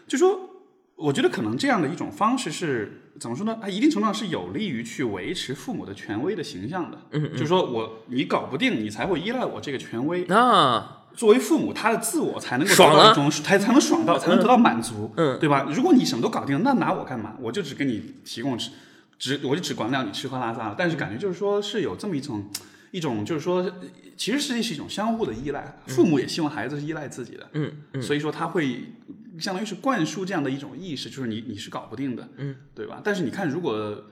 [0.06, 0.54] 就说。
[0.98, 3.56] 我觉得可能这样的一种方式是怎么说呢？
[3.62, 6.98] 它一定程度上是有利于去维持父母的权威的形象的。
[7.12, 10.24] 嗯，就是说我你搞不定，你才会依赖我这个权威。
[10.24, 15.66] 啊，作为父母，他的自我才能够得爽到一种，才才能爽到，才能得到满足，嗯，对吧？
[15.68, 17.34] 如果你什么都搞定，那拿我干嘛？
[17.40, 18.70] 我就只给你提供吃，
[19.18, 20.76] 只我就只管了你吃喝拉撒了。
[20.78, 22.48] 但是感觉就是说是有这么一种
[22.92, 23.68] 一种，就是说，
[24.16, 25.76] 其实实际是一种相互的依赖。
[25.88, 28.92] 父母也希望孩子是依赖自己的，嗯嗯，所以说他会
[29.40, 33.00] 相当于是灌输这样的一种意识，就是你你是搞不定的，嗯，对吧？
[33.02, 34.04] 但是你看，如果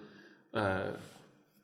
[0.50, 0.96] 呃。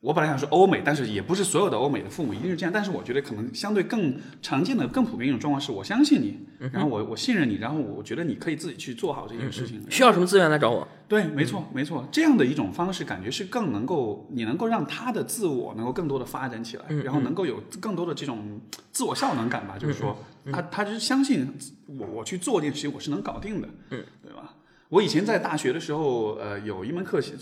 [0.03, 2.73] 我本来想说欧美，但是也不是所有的欧美的父母一定是这样。
[2.73, 6.41] 但是我觉得可能相对更常见的、更普遍一种状况是，我相信你，
[6.73, 9.81] 然后我我信任你，然后我觉得你可以自己去做好这件事情。
[9.89, 10.87] 需要什么资源来找我？
[11.07, 18.61] 对，没错，没错，这样的一种方式，感觉是更能够，你能够让他的自我能够更多的发展起来，然后能够有更多的这种
[18.91, 19.79] 自我效能感吧。
[19.79, 20.19] 就是说，
[20.51, 21.47] 他他就是相信
[21.87, 24.53] 我，我去做这件事情，我是能搞定的，嗯，对吧？
[24.93, 27.33] 我以前在大学的时候，呃，有一门课写，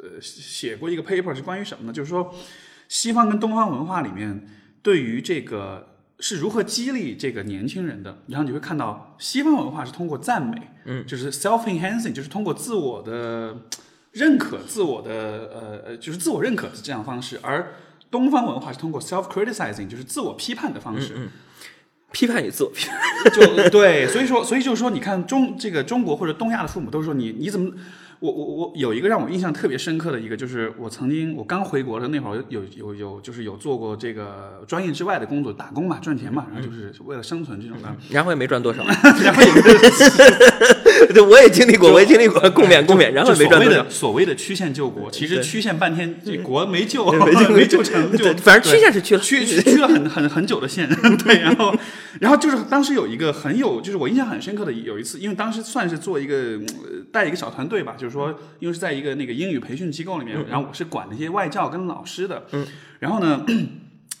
[0.00, 1.92] 呃，写过一个 paper 是关于什么呢？
[1.92, 2.32] 就是说，
[2.88, 4.46] 西方跟东方文化里面
[4.80, 5.88] 对于这个
[6.20, 8.22] 是如何激励这个年轻人的。
[8.28, 13.62] 然后你会看到，西方文化是通过赞美，嗯，就是 self enhancing，就是通过自我的
[14.12, 17.74] 认可、自我的呃呃，就是自我认可的这样方式，而
[18.08, 21.28] 东方文化是通过 self criticizing，就是自我批判的方式。
[22.14, 22.96] 批判与自我批判。
[23.34, 27.70] 就对，所以说，所以就是说，你看中这个中国或者东亚的父母都说你你怎么，
[28.20, 39.48] 我我我有一个让我印象特别深刻的一个，就是我曾经我刚回国的那会儿有有有就是有做过这个专业之外的工作，打工嘛，赚钱嘛，然后就是为了生存这种的，然后也没赚多少， 然后也
[41.12, 43.90] 对，我也经历过，我也经历过共勉共勉，然后所谓赚多少的。
[43.90, 50.88] 所谓的曲线救国，其实曲线半天这国没救，对 没救成，就反正曲线是去了，去 去去了很很很久的线，
[51.24, 51.74] 对，然后
[52.20, 62.66] 然后就是当时有一个很有，就是我印象很深刻的有一次，因为当时算是做一个呃带一个小团队吧，就是说因为是在一个那个英语培训机构里面，然后我是管那些外教跟老师的，嗯，
[62.98, 63.44] 然后呢。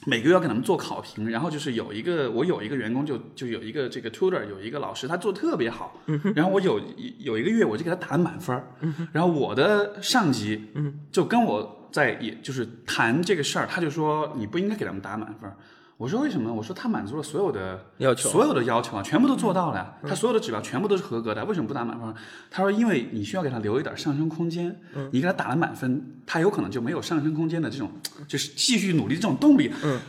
[0.06, 5.98] 每个月要给他们做考评，然后就是有一个我有一个员工就就有一个这个 tutor 有一个老师，他做的特别好，
[6.34, 6.80] 然后我有
[7.18, 8.64] 有一个月我就给他打了满分儿，
[9.12, 10.68] 然后我的上级
[11.10, 15.56] 就跟我在也就是谈这个事儿，他就说你不应该给他们打满分儿。
[15.96, 16.52] 我说为什么？
[16.52, 22.12] 我说他满足了所有的要求所有的要求啊，全部都做到了呀，他所有的指标全部都是合格的，为什么不打满分？
[22.50, 24.76] 他说因为你需要给他留一点上升空间，
[25.12, 27.90] 你给他打了满分，他有可能就没有上升空间的这种，
[28.26, 29.70] 就是继续努力这种动力。
[29.84, 30.00] 嗯，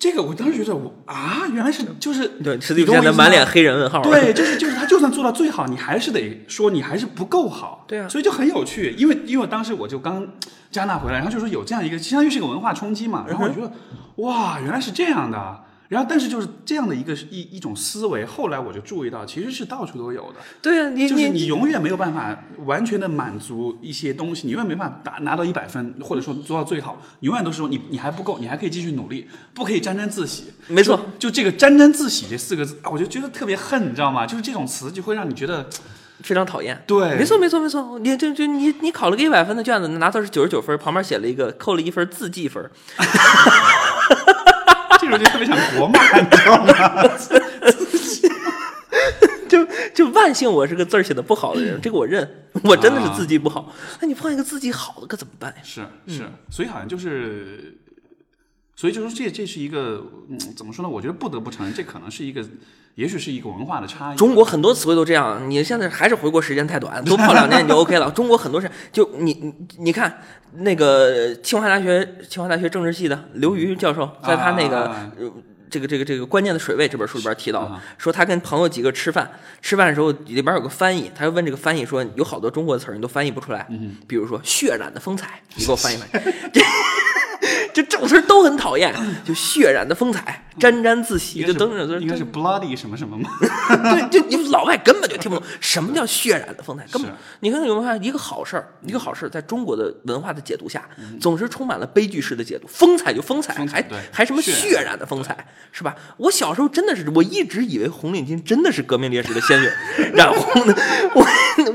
[0.00, 4.00] 这个我当时觉得我啊，原来是就是对，实际你懂我意思吗现在满脸黑人问号。
[4.00, 7.84] 对，就是就是他就算做到最好，你还是得说你还是不够好。
[7.86, 10.26] 对啊所以就很有趣，因为因为当时我就刚
[10.70, 13.70] 加拿大回来，然后就说有这样一个，相当于是一个文化冲击嘛，然后我觉得、
[14.16, 15.64] 哇，原来是这样的。
[15.90, 20.36] 然后，但是就是这样的一个一一种思维，后来我就注意到，其实是到处都有的。
[20.62, 30.44] 对啊，你就是你永远没有办法完全的满足一些东西，你永远没办法达拿到一百分，或者说做到最好，永远都是说你你还不够，你还可以继续努力，不可以沾沾自喜。
[30.68, 34.24] 没错就，就这个沾沾自喜这四个字，啊我就觉得特别恨，你知道吗？
[34.24, 35.68] 就是这种词就会让你觉得，
[36.22, 36.80] 非常讨厌。
[36.86, 37.98] 对，没错，没错，没错。
[37.98, 42.70] 你就就你你考了个一百分的卷子，拿到是九十九分，旁边写了一个扣了一分自记分。
[45.20, 46.72] 就特别想国骂，你知道吗？
[49.48, 52.28] 就就万幸我是个字儿写的不好的人，这个我认，
[52.62, 53.70] 我真的是字迹不好。
[54.00, 55.56] 那你碰一个字迹好的可怎么办呀？
[55.62, 57.76] 是是，所以好像就是，
[58.80, 60.88] 所以就是这这是一个，嗯，怎么说呢？
[60.88, 62.42] 我觉得不得不承认，这可能是一个，
[62.94, 64.16] 也许是一个文化的差异。
[64.16, 68.10] 中国很多词汇都这样，你现在还是回国时间太短，多泡两年你就 OK 了。
[68.16, 70.22] 中国很多事，就你你你看
[70.54, 75.30] 那个清华大学清华大学政治系的刘瑜教授，在他那个、啊呃
[75.68, 83.68] 这个这个这个关键的水位这本书里边提到啊，说他跟朋友几个吃饭，吃饭的时候里边有个翻译，他就问这个翻译说，有好多中国的词儿你都翻译不出来，
[84.08, 86.60] 比如说血染的风采，你给我翻译翻译。
[87.72, 93.30] 这这种词都很讨厌，就血染的风采，沾沾自喜，就是等等这应该是 bloody 什么什么吗？
[93.90, 102.68] 对，就你老外根本就听不懂什么叫血染的风采，根本你看有没有发现一个好事儿，一个好事儿，在中国的文化的解读下，总是充满了悲剧式的解读。
[102.68, 105.96] 风采就风采，还还什么血染血染的风采，是吧？
[106.18, 109.72] 我小时候真的是，我一直以为红领巾真的是革命烈士的鲜血
[110.12, 110.76] 染红的，
[111.14, 111.24] 我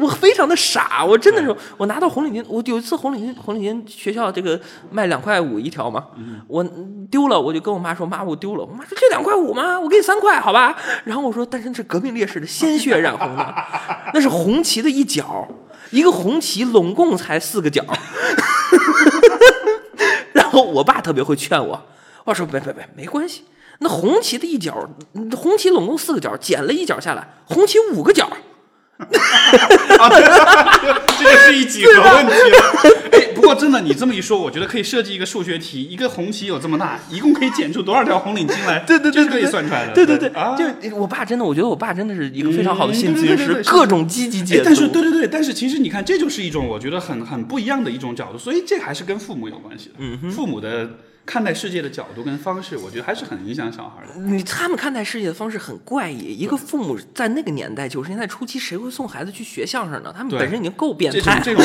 [0.02, 4.60] 我非常的傻，我真的是，我拿到红领巾，我有一次红领巾红领巾学校这个
[4.92, 6.06] 卖两块五一条嘛，
[6.48, 6.64] 我
[7.10, 9.80] 丢了，我就跟我妈说，妈我丢了，我妈说这两块五吗？
[9.80, 10.76] 我给你三块，好吧？
[11.06, 13.56] 然后我说，但是那是革命烈士的鲜血染红的，
[14.14, 15.48] 那是红旗的一角。
[15.92, 17.82] 一个红旗拢共才四个角。
[20.34, 21.82] 然后我爸特别会劝我，
[22.26, 23.46] 我说别别别，没关系，
[23.80, 24.90] 那红旗的一角，
[25.38, 28.28] 红旗拢共四个角，剪了一角下来，红旗五个角。
[29.00, 30.10] 啊，
[31.18, 32.58] 这就是一几何问题了。
[33.46, 38.80] 哎，不过真的，你这么一说，我觉得可以设计一个数学题：一个红旗有这么大，一共可以剪出多少条红领巾来？
[38.88, 39.94] 对对对这是可以算出来的。
[39.94, 44.64] 对对对，啊，就我爸真的，我觉得我爸真的是一个非常好的心理咨询师各种积极解哎读。
[44.66, 49.96] 但是对对对，但是其实你看，这就是一种我觉得很很不一样的一种角度，所以这还是跟父母有关系的。
[50.00, 50.90] 嗯父母的
[51.26, 54.14] 看待世界的角度跟方式，我觉得还是很影响小孩的。
[54.22, 56.34] 你他们看待世界的方式很怪异。
[56.34, 60.14] 一个父母在那个年代，九十年代初期，谁会送孩子去学相声呢？
[60.16, 61.42] 他们本身已经够变这种态。
[61.42, 61.64] 这种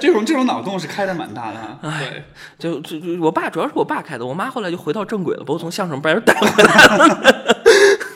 [0.00, 1.78] 这种 这种脑洞是开的蛮大的哈。
[2.00, 2.24] 对，
[2.58, 7.34] 就就就我爸主要是我爸开的，我妈后来就回到正轨了，把我从相声班儿带回来了。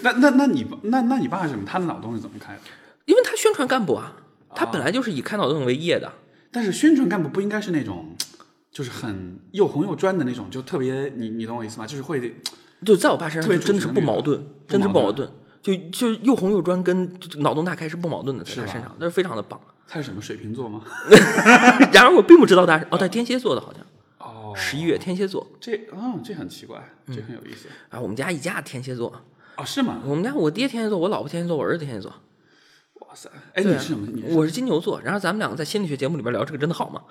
[0.03, 1.65] 那那那你那那你爸是什么？
[1.65, 2.61] 他的脑洞是怎么开的？
[3.05, 4.15] 因为他宣传干部啊，
[4.55, 6.13] 他本来就是以开脑洞为业的。
[6.55, 8.15] 但是宣传干部不应该是那种，
[8.73, 11.87] 就是很又红又专的那种，就特别你你懂我意思吗？
[11.87, 12.35] 就是会
[12.85, 15.31] 就在我爸身上，特别就真的是不矛盾，真的是不矛矛盾。
[15.63, 19.61] 就就又红又专跟脑洞大开是不矛盾的，在他身上，那是非常的棒。
[19.87, 20.83] 他是什么水瓶座吗？
[21.93, 23.87] 然而我并不知道他是哦，他天蝎座的好像
[24.19, 27.69] 哦，十一月天蝎座这嗯这很奇怪，这很有意思。
[27.91, 29.13] 啊，我们家一家天蝎座，
[29.57, 30.01] 哦，是吗？
[30.05, 32.13] 我们家我爹天蝎座，我老婆天蝎座，我儿子天蝎座。
[33.09, 33.29] 哇塞！
[33.55, 34.07] 哎，你是什么？
[34.13, 37.01] 你是我是金牛座，然后咱们两个在心理学节目里边聊这个真的好吗？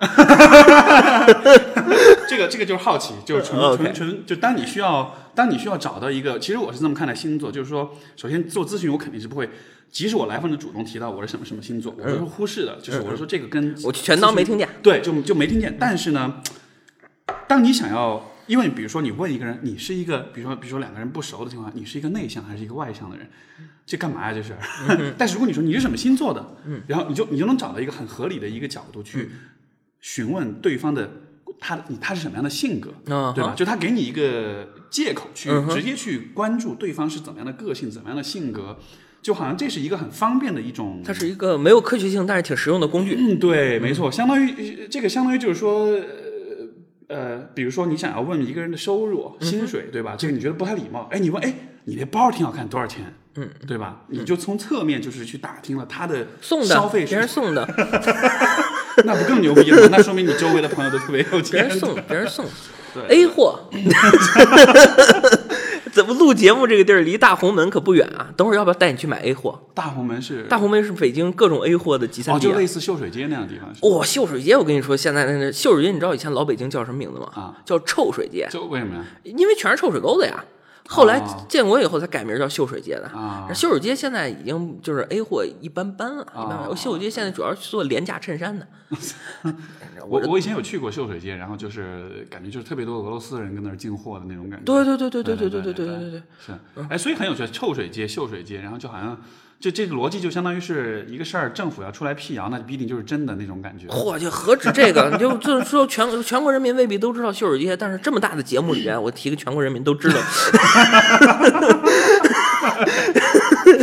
[2.28, 9.48] 这个这个就是好奇，就是纯纯纯，就当你需要当你需要找到一个，其实我是这么看待星座，就是说，首先做咨询我肯定是不会，
[9.90, 14.68] 即使我来访者主动提到我是什么什么星座，我都是忽视的，就是我是说这个跟嗯我全当没听见。
[14.82, 15.76] 对，就就没听见。
[15.78, 16.40] 但是呢，
[17.46, 23.26] 当你想要，因为比如说你问一个人，你是一个，比如说比如说两个人不熟的情况下，你是一个内向还是一个外向的人，
[23.86, 24.34] 这干嘛呀？
[24.34, 24.54] 这是。
[25.16, 26.54] 但是如果你说你是什么星座的，
[26.86, 29.30] 然后你就你就能找到一个很合理的一个角度去
[30.00, 31.10] 询问对方的。
[31.64, 33.54] 他你他是什么样的性格，嗯对吧？
[33.54, 38.76] 就他给你一个借口去直接去关注对方是怎么样的个性，怎么样的性格，
[39.22, 43.14] 就好像这是一个很方便的一种它是一个没有科学性，但是挺实用的工具。
[43.16, 45.96] 嗯，对，没错，相当于这个相当于就是说，
[47.12, 50.14] 呃呃，比如说你想要问一个人的收入、薪水，对吧？
[50.18, 53.14] 这个你觉得不太礼貌，哎，你问，哎，你那包挺好看，多少钱？
[53.36, 54.02] 嗯，对吧？
[54.08, 56.26] 你就从侧面就是去打听了他的
[56.62, 57.66] 消费别人，送的，
[59.04, 59.96] 那不更牛逼了吗？
[59.96, 61.78] 那说明你周围的朋友都特别有钱别人。
[61.78, 62.50] 送的，别人送的
[62.94, 63.58] 对，A 货。
[65.92, 68.30] 怎么录节目这个地儿离大红门可不远啊？
[68.34, 69.60] 等会儿要不要带你去买 A 货？
[69.74, 72.50] 大红门是大红门是北京各种 A 货的集散哦，地、啊。
[72.50, 73.90] 就类似秀水街那样的地方。
[73.90, 77.28] 哇、秀水街，我跟你说，现在那个秀水街，你知道以前老北京叫什么名字吗？
[77.34, 79.04] 啊，叫臭水街，就为什么呀？
[79.22, 80.42] 因为全是臭水沟子呀。
[80.92, 83.06] 后来哦建国以后才改名叫秀水街的。
[83.08, 86.68] 啊秀水街现在已经就是 A 货一般般了，一般般。
[86.68, 88.66] 哦秀水街现在主要是做廉价衬衫的。
[90.06, 94.64] 我我以前有去过秀水街，然后就是感觉就是特别多俄罗斯人跟那儿进货的那种感觉。
[94.64, 96.22] 对对对对对对对对对对对对。
[96.44, 96.52] 是，
[96.90, 99.18] 哎，所以很有趣，臭水街、秀水街，然后就好像，
[99.62, 103.86] 就这个逻辑就相当于是一个事儿，政府要出来辟谣，那必定就是真的那种感觉。
[103.86, 105.08] 嚯，就何止这个？
[105.12, 110.18] 你就就是说全 全国人民未必都知道秀水街，但是这么大的节目里边，我提个全国人民都知道。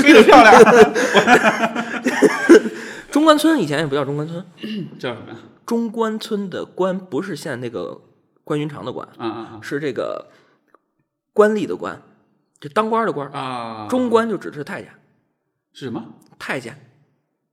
[0.02, 0.62] 飞得漂亮，
[3.10, 4.46] 中关村以前也不叫中关村，
[5.00, 5.38] 叫什么呀？
[5.66, 8.02] 中关村的关不是现在那个
[8.44, 10.28] 关云长的关，啊啊是这个
[11.32, 12.02] 官吏的官，
[12.60, 13.30] 就当官的官。
[13.30, 13.88] 啊啊！
[13.88, 14.92] 中官就只是太监，
[15.80, 16.04] 是什么？
[16.38, 16.78] 太监。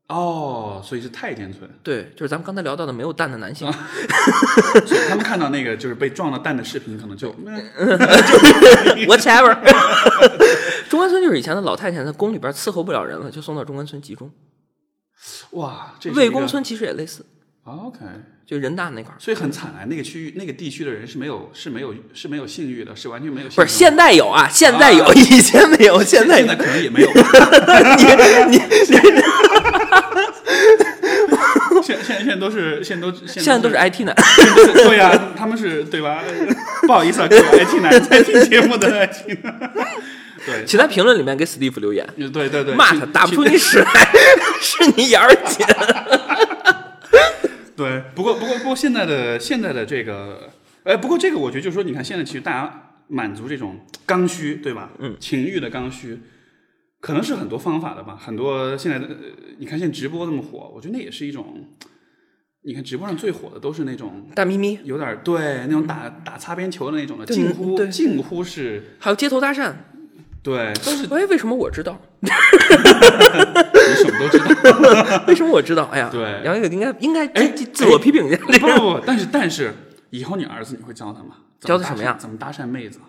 [0.09, 3.71] 哦，所以是太监村，对，就是咱们刚才聊到的没有蛋的男性，
[4.87, 7.61] 所以他们看到那个就是被撞了蛋的视频，可能就 嗯
[9.07, 9.53] whatever。
[10.89, 14.31] 中关村就是以前的老太监在宫里边伺候不了人了，就送到中关村集中。
[15.51, 17.27] 哇，魏公村其实也类似，
[17.66, 17.98] OK，
[18.46, 19.16] 就人大那块儿。
[19.18, 23.62] 所以很惨啊，那个区域那个地区的人是没有是没有是没有性欲的，是完全没有性欲的。
[23.64, 26.64] 不是现在有啊，现在有，啊以前没有，现在有现在。
[26.64, 27.09] 可能也没有。
[28.48, 28.62] 你你
[31.83, 34.14] 现现现在都是现在都现现在都是 IT 男，
[34.74, 36.22] 对呀、他们是对吧？
[36.87, 39.72] 不好意思啊，各位 IT 男在听节目的 IT 男，
[40.44, 44.09] 对，请在评论里面给 Steve 留言，对对对，骂他打不出你屎来，
[44.61, 45.66] 是你眼儿紧。
[47.79, 50.51] 对，不过不过不过现在的现在的这个，
[50.85, 54.91] 哎，不过这个我觉得就是说，你看现在其实大家满足这种刚需，对吧？
[54.99, 56.19] 嗯，情欲的刚需，
[57.01, 58.17] 可能是很多方法的吧。
[58.17, 59.15] 很多现在的，呃
[59.59, 61.65] 你看现在直播这么火，我觉得那也是一种。
[62.69, 69.73] 你看直播上最火的都是那种大咪咪，有点儿对那种打打擦边球的那种的，近乎近乎是还有街头搭讪。
[70.43, 72.01] 对，都是哎，为什么我知道？
[74.05, 75.25] 你什么都知道。
[75.29, 75.85] 为什么我知道？
[75.93, 78.37] 哎呀，对杨哥应该应该哎自自我批评一下。
[78.37, 79.75] 不不不，但是但是，
[80.11, 81.37] 以后你儿子你会教他吗？
[81.61, 83.01] 教他什么呀怎么搭讪妹子？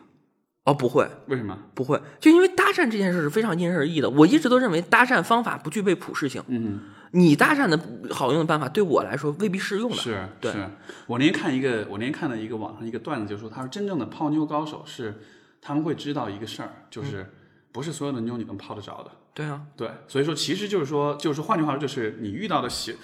[0.64, 1.58] 哦，不会，为什么？
[1.74, 4.10] 不会，就因为搭讪这件事是非常因人而异的。
[4.10, 6.44] 我一直都认为搭讪方法不具备普适性。
[6.48, 9.96] 嗯，你搭讪的好用的办法对我来说未必适用的。
[9.96, 10.68] 是对是。
[11.06, 15.14] 我那天看一个，我那天看了一个网上一个段子，就说他说真正的泡妞高手是
[15.62, 17.26] 他们会知道一个事儿，就是
[17.72, 19.12] 不是所有的妞你能泡得着的。
[19.38, 22.96] 对啊，对，所以说其实就是说，就是换句话说，就是你遇到的喜，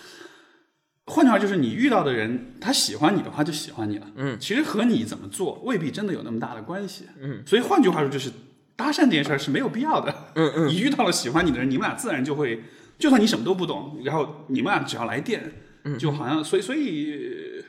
[1.05, 4.07] 换句话就是你遇到的人，他喜欢你的话就喜欢你了。
[4.15, 7.05] 嗯，其实和你怎么做未必真的有那么大的关系。
[7.21, 8.31] 嗯，所以换句话说，就是
[8.75, 10.11] 搭讪这件事儿是没有必要的。
[10.33, 12.63] 嗯嗯， 你遇到了喜欢你的人，你们俩自然就会，
[12.97, 17.63] 就算你什么都不懂，然后你们俩只要来电，嗯就好像，所以所以。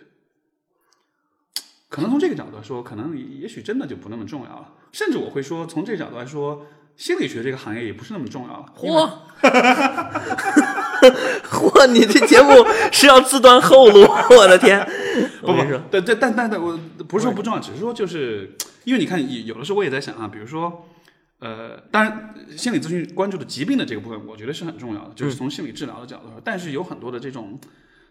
[1.91, 4.73] 可能从这个角度来说，可能也许真的就不那么重要了。
[4.91, 8.67] 甚至我会说，从这个角度来说，心理学这个行业也不是那么重要了。
[8.77, 9.11] 嚯，
[11.51, 11.87] 嚯！
[11.89, 14.03] 你这节目是要自断后路，
[14.37, 14.87] 我的天！
[15.41, 16.79] 不不我跟你说，，但但但但但我
[17.09, 20.89] 不是说不重要，只是说就是因为你看，有的时候我也在想啊，比如说，
[21.41, 27.59] 呃，当然心理咨询关注的疾病的这个部分，我觉得是很重要的，就是从心理治疗的角度说，但是有很多的这种。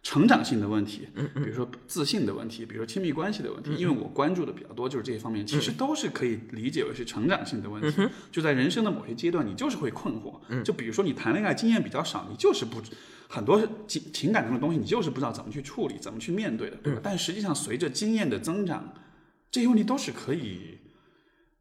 [0.03, 8.07] 成长性的问题，比如说自信的问题，比如说亲密关系的问题，因为我关注的比较多，就是这些方面，其实都是可以理解为是成长性的问题。
[8.29, 10.39] 就在人生的某些阶段，你就是会困惑。
[10.63, 12.81] 就比如说你谈恋爱经验比较少，你就是不
[13.29, 16.99] 很多情情感中的东西，你就是不知道怎么去处理，怎么去面对的，对吧？
[17.01, 18.93] 但实际上随着经验的增长，
[19.49, 20.79] 这些问题都是可以。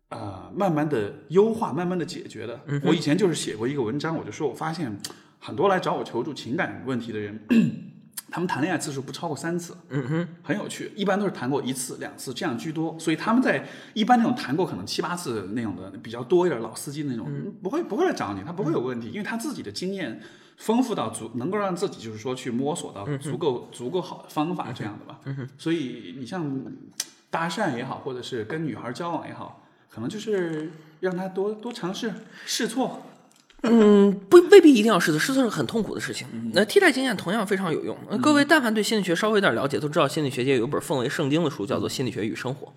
[0.08, 2.60] 呃，慢慢的优化，慢慢的解决的。
[2.84, 4.94] 我以前就是写过一个文章，我就说我发现
[5.38, 7.46] 很多来找我求助情感问题的人，
[8.30, 17.30] 他们谈恋爱次数不超过三次，嗯哼，很有趣，一般都是谈过一次、两次这样居多，所以他们在一般那种谈过可能七八次那种的比较多一点老司机那种，
[17.62, 20.18] 不会不会来找你，他不会有问题，因为他自己的经验
[20.56, 25.20] 丰富到足，能够让自己就是说去摸索到足够、足够好的方法这样的吧。
[25.58, 26.50] 所以你像
[27.28, 30.70] 搭讪也好，或者是跟女孩交往也好，可能就是
[31.00, 32.14] 让他多多尝试
[32.46, 33.02] 试错。
[33.62, 36.26] 嗯，不未必一定要试错，试错是很痛苦的事情。
[36.52, 37.96] 那替代经验同样非常有用。
[38.10, 42.72] 呃各位但凡对心理学稍微有点了解，都知道心理学界有一本奉为圣经的书，叫做《心理学与生活》。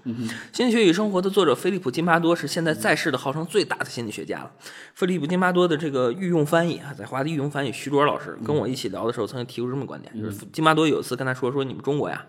[0.54, 4.52] 心理学与生活》的作者菲利普·金巴多是现在在世的号称最大的心理学家了。
[4.94, 12.24] 菲利普·金巴多的这个御用翻译啊，在华的御用翻译徐卓老师跟我一起聊的时候，曾经提出这么观点，就是金巴多有一次跟他说说你们中国呀，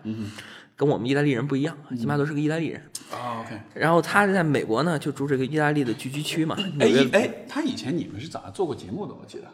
[0.77, 2.81] 跟我们意大利人不一样，金巴多是个意大利人。
[3.11, 3.59] 啊，OK。
[3.73, 6.55] 然后他在美国呢，就住这个意大利的聚居区嘛。
[6.79, 9.45] 哎哎，他以前你们是咋做过节目的，我记得。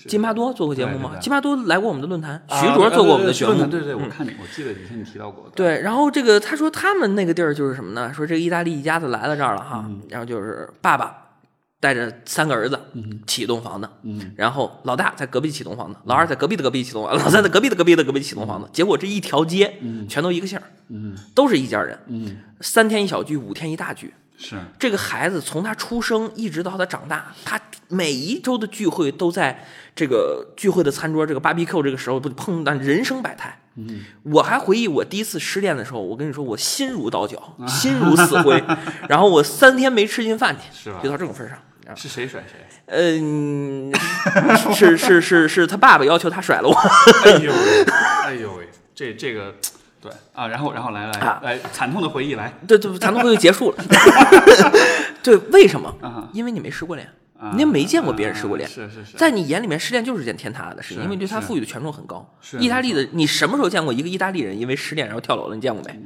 [0.00, 1.16] 是金巴多做过节目吗？
[1.20, 3.54] 金巴多来过我们的论坛，啊徐卓做过我们的节目。
[3.54, 5.50] 对对对，对对我看你，我记得以前你提到过的。
[5.56, 8.12] 对，然后这个他说他们那个地儿就是什么呢？
[8.14, 11.27] 说这个意大利一家子来了这儿了哈，嗯然后就是爸爸
[11.80, 12.78] 带着三个儿子
[13.26, 24.12] 起一栋房子，嗯然后老大在隔壁起栋房子，老二在隔壁的隔壁起栋房子，老三在隔壁的隔壁的隔壁起栋房子，结果这一条街全都一个姓儿，嗯都是一家人，嗯，三天一小聚，五天一大聚。
[24.40, 29.64] 是这个孩子从他出生一直到他长大，他每一周的聚会都在
[29.96, 33.60] 这个聚会的餐桌，这个 barbecue 这个时候不碰到人生百态。
[33.74, 38.62] 嗯，我还回忆我第一次失恋的时候，我跟你说，我心如刀绞，心如死灰，
[39.08, 41.58] 然后我三天没吃进饭去，是吧就到这种份儿
[41.96, 42.56] 是谁甩谁？
[42.86, 43.92] 嗯，
[44.74, 46.74] 是是是是他爸爸要求他甩了我。
[47.24, 47.84] 哎呦喂，
[48.24, 49.54] 哎呦喂，这这个
[50.00, 53.84] 对啊，然后然后来来啊来，惨痛的回忆来对对，惨痛回忆结束了。
[55.22, 55.94] 对，为什么？
[56.00, 58.72] 啊因为你没失过恋，啊，你也没见过别人失过恋啊。
[58.72, 62.34] 是是是，在你眼里面，失恋就是件天塌的事情，因为对他赋予的权重很高。
[62.40, 65.54] 是意大利的，你什么时候见过一个意大利人因为失恋然后跳楼了？
[65.54, 66.00] 你见过没？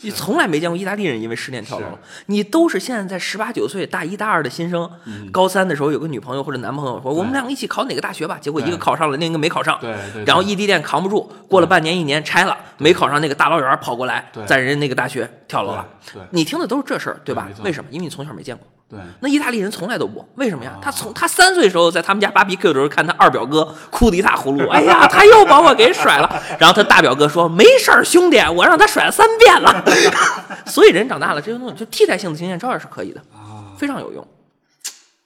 [0.00, 1.86] 你从来没见过意大利人因为失恋跳楼。
[2.26, 4.90] 你都是现在在十八九岁、大一大二的新生，
[5.30, 9.78] 高三的时候有个女朋友或者男朋友，说我们两个一起考哪个大学吧，结果一个考上了，另一个没考上。
[9.80, 15.86] 对对，然后异地恋扛不住，过了半年一年拆了，没考上那个大老远跑过来，在人家那个大学跳楼了。
[16.06, 16.26] 对对。
[16.30, 17.48] 你听的都是这事儿，对吧？
[17.62, 17.90] 为什么？
[17.92, 18.66] 因为你从小没见过。
[18.92, 20.78] 对那意大利人从来都不，为什么呀？
[20.82, 26.42] 他从他三岁的时候，在他们家 barbecue 的时候，看他二表哥哭得一塌糊涂，哎呀，他又把我给甩了。
[26.60, 29.82] 然后他大表哥说：“没事儿，兄弟，我让他甩了三遍了。
[30.66, 34.28] ”所以人长大了，这些东西就替代性的经验照样是可以的，啊，非常有用。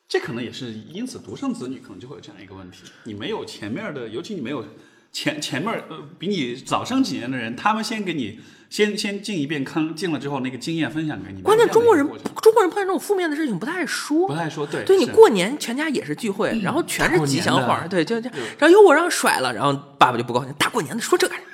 [0.09, 4.65] 这可能也是因此独生子女可能就会有这样一个问题，你没有前面的，尤其你没有
[5.11, 11.41] 前前面呃比你早生几年的人，他们先给你先先进一遍坑，进了之后那个经验分享给你。
[11.43, 12.07] 关键中国人
[12.43, 14.35] 中国人碰见这种负面的事情不太爱说不。
[14.35, 21.45] 太说对，对你过年全家也是聚会，然后全是吉祥话，对，就就然后又我让甩了，然后爸爸就不高兴，大过年的说这干啥？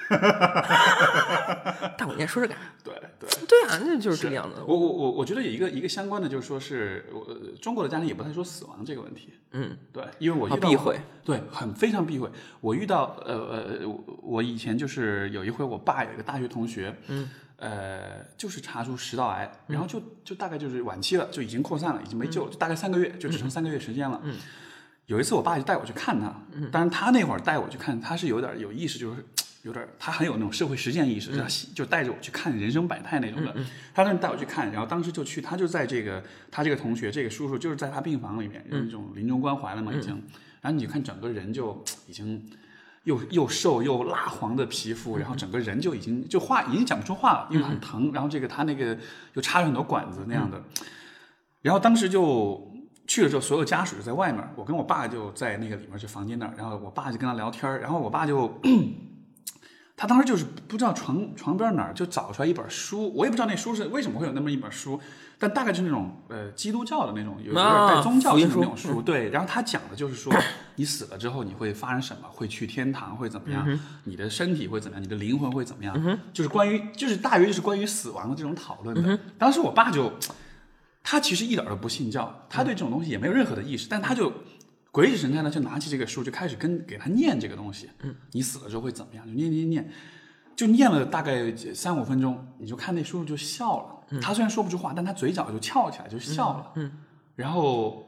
[1.96, 2.64] 大过年说这干啥？
[2.84, 4.60] 对对对啊，那就是这个样子。
[4.66, 7.26] 我我我我觉得有一个一个相关的，就是说是我
[7.60, 9.30] 中国的家庭也不太说死亡这个问题。
[9.52, 12.28] 嗯，对，因为我遇到避讳，对，很非常避讳。
[12.60, 24.20] 我遇到呃呃，我我以前就是有一回，我爸有一个大学同学，嗯，呃，就是查出食道癌，然后就就大概就是晚期了，就已经扩散了，已经没救了，就大概三个月，就只剩三个月时间了。
[24.24, 24.36] 嗯，
[25.06, 29.24] 有一次我爸就带我去看他，嗯，当然他那会儿带我去看，他是有点有意识，就是。
[29.62, 33.54] 有点，他很有那种社会实践意识，他就带着我去看人生百态那种的。
[33.94, 40.20] 他当时带我去看，然后当时就去，他就在这个他这个同学这个叔叔就是在他病房里面，有那种临终关怀了嘛已经。
[40.60, 42.44] 然后你就看整个人就已经
[43.04, 48.10] 又又瘦又蜡黄的皮肤，然后整个人就已经就话已经讲不出话了，因为很疼。
[48.12, 48.98] 然后这个他那个
[49.34, 50.60] 又插着很多管子那样的。
[51.60, 52.68] 然后当时就
[53.06, 58.60] 去了之后，所有家属就在外面，我跟我爸就在那个里面就房间那儿，然后我爸就跟他聊天然后我爸就。
[59.96, 64.98] 他当时就是不知道床床边哪儿就找出来一本书，我也不知道那书是为什么会有那么一本书，
[65.38, 69.30] 但大概就是那种呃基督教的那种有有点带宗教性的那种书，对。
[69.30, 70.32] 然后他讲的就是说，
[70.76, 72.26] 你死了之后你会发生什么？
[72.28, 73.16] 会去天堂？
[73.16, 73.78] 会怎么样？
[74.04, 75.02] 你的身体会怎么样？
[75.02, 76.18] 你的灵魂会怎么样？
[76.32, 79.18] 就是关于就是大约就是关于死亡的这种讨论的。
[79.38, 80.12] 当时我爸就
[81.04, 84.32] 他其实一点都不信教，他对这种东西也没有任何的意识，但他就。
[84.92, 89.26] 鬼使神差的就拿起这个书就开始跟给他念这个东西，嗯，你死了之后会怎么样？
[89.26, 89.90] 就念念念，
[90.54, 94.20] 就念了大概三五分钟，你就看那叔叔就笑了。
[94.20, 96.72] 他虽然说不出话，但他嘴角就翘起来就笑了。
[96.74, 96.92] 嗯，
[97.34, 98.06] 然后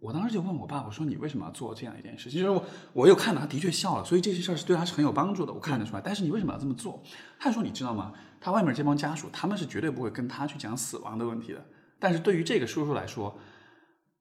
[0.00, 2.30] 我当时就问我爸，我说你为什么要做这样一件事？
[2.30, 2.64] 其实我
[2.94, 6.00] 我有看到他的确笑了，所以这些事儿是对他是很有帮助的，我看得出来。
[6.02, 7.02] 但是你为什么要这么做？
[7.38, 8.10] 他说你知道吗？
[8.40, 11.62] 他外面这帮家属他们是绝对不会跟他去讲死亡的问题的，
[11.98, 13.38] 但是对于这个叔叔来说。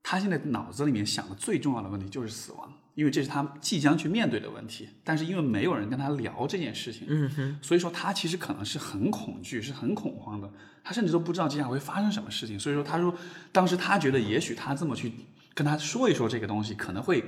[0.03, 4.89] 他现在脑子里面想的最重要的问题就是死亡，因为这是他即将去面对的问题。
[5.03, 10.51] 但是因为没有人跟他聊这件事情，嗯哼，所以说他其实可能是很恐惧，是很恐慌的。
[10.83, 12.59] 他甚至都不知道接下来会发生什么事情。
[12.59, 13.13] 所以说，他说
[13.51, 15.13] 当时他觉得也许他这么去
[15.53, 17.23] 跟他说一说这个东西，可能会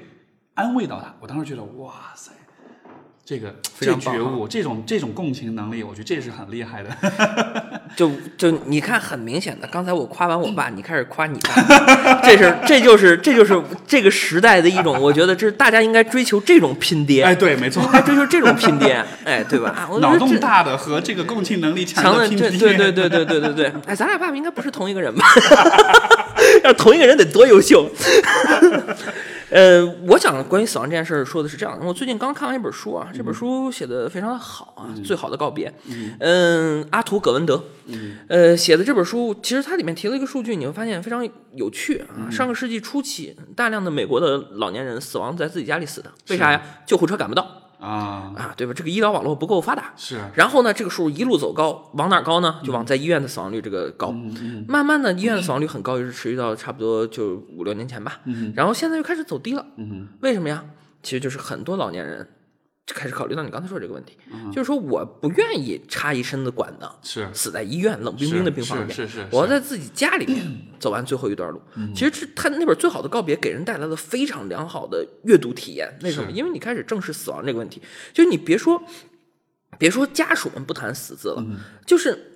[0.56, 1.16] 安慰到他。
[1.20, 2.32] 我当时觉得，哇塞！
[3.26, 6.90] 这个非常觉悟，这种这种共情能力，我觉得这是很厉害的。
[7.96, 13.58] 就就你看，很明显的，刚才我夸完我爸，你开始夸你爸， 这是这就是这就是
[13.88, 17.24] 这个时代的一种，我觉得这是大家应该追求这种拼爹。
[17.24, 19.88] 哎，对，没错，应该追求这种拼爹，哎，对吧？
[20.02, 23.74] 脑洞大的和这个共情能力强的拼爹，对对对对对对对。
[23.88, 25.26] 哎，咱俩爸爸应该不是同一个人吧？
[26.66, 27.90] 要同一个人得多优秀。
[29.54, 31.86] 呃，我讲关于死亡这件事儿说的是这样的。
[31.86, 35.70] 我最近刚看完一本书啊，这本书写的非常的好啊，《最好的告别》。
[36.20, 37.64] 嗯，阿图·葛文德，
[38.28, 41.24] 呃，写的这本书，其实它里面提了一个数据，你会发现非常
[41.54, 42.26] 有趣啊。
[42.32, 46.60] 上个世纪初期，大量的美国的老年人死亡在自己家里死的，为啥呀？
[46.88, 47.63] 救护车赶不到。
[47.84, 48.74] 啊啊，对吧？
[48.74, 50.22] 这个医疗网络不够发达，是。
[50.36, 52.62] 然后呢，这个数一路走高，往哪高呢？
[52.64, 54.10] 就往在医院的死亡率这个高。
[54.68, 58.22] 慢慢的，医院的死亡率很高，一直持续到差不多就五六年前吧。
[58.56, 59.66] 然后现在又开始走低了。
[60.22, 60.64] 为什么呀？
[61.02, 62.26] 其实就是很多老年人。
[62.86, 64.18] 就开始考虑到你刚才说这个问题，
[64.52, 70.46] 就是说我不愿意插一身子管子，是死在医院冷冰冰的病房里面，是是，我要在自己家里面
[70.80, 71.62] 走完最后一段路。
[71.96, 75.98] 其实这他那本《最好的告别》给人带来了非常良好的阅读体验。
[76.04, 76.30] 为什么？
[76.30, 77.82] 因为你开始正视死亡这个问题。
[78.12, 78.84] 就你别说，
[79.80, 81.46] 别说家属们不谈死字了，
[81.86, 82.32] 就是。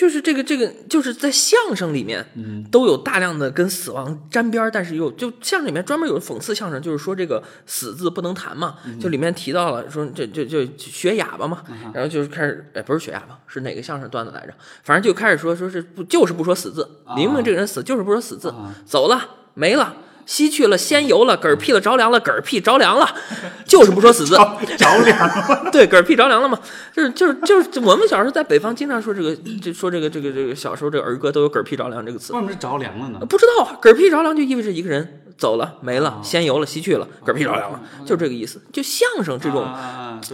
[0.00, 2.24] 就是这个这个，就是在相声里面，
[2.70, 14.54] 都有大量的跟死亡沾边但是又就相声里面专门有讽刺相声，就是说这个死字不能谈嘛，就里面提到了说这这就学哑巴嘛，然后就是开始哎不是学哑巴，是哪个相声段子来着？
[14.82, 18.54] 反正就开始说说是不就是不说死字，明明这个人死就是不说死字，
[18.86, 19.20] 走了
[19.52, 19.94] 没了。
[20.26, 23.08] 吸去了，仙油了，嗝屁了，着凉了，嗝屁着凉了，
[23.66, 24.34] 就是不说死字，
[24.76, 26.58] 着凉了， 对，嗝屁着凉了嘛，
[26.94, 33.20] 就是就是就是我们小时候在北方经常说这个，就说这个这个这个小时候这个儿歌都有嗝屁着凉这个词，为什么是着凉了呢？
[33.26, 35.22] 不知道，嗝屁着凉就意味着一个人。
[35.40, 38.60] 走了，没了，仙游了，西去了，嗝屁着凉了，就这个意思。
[38.70, 39.66] 就相声这种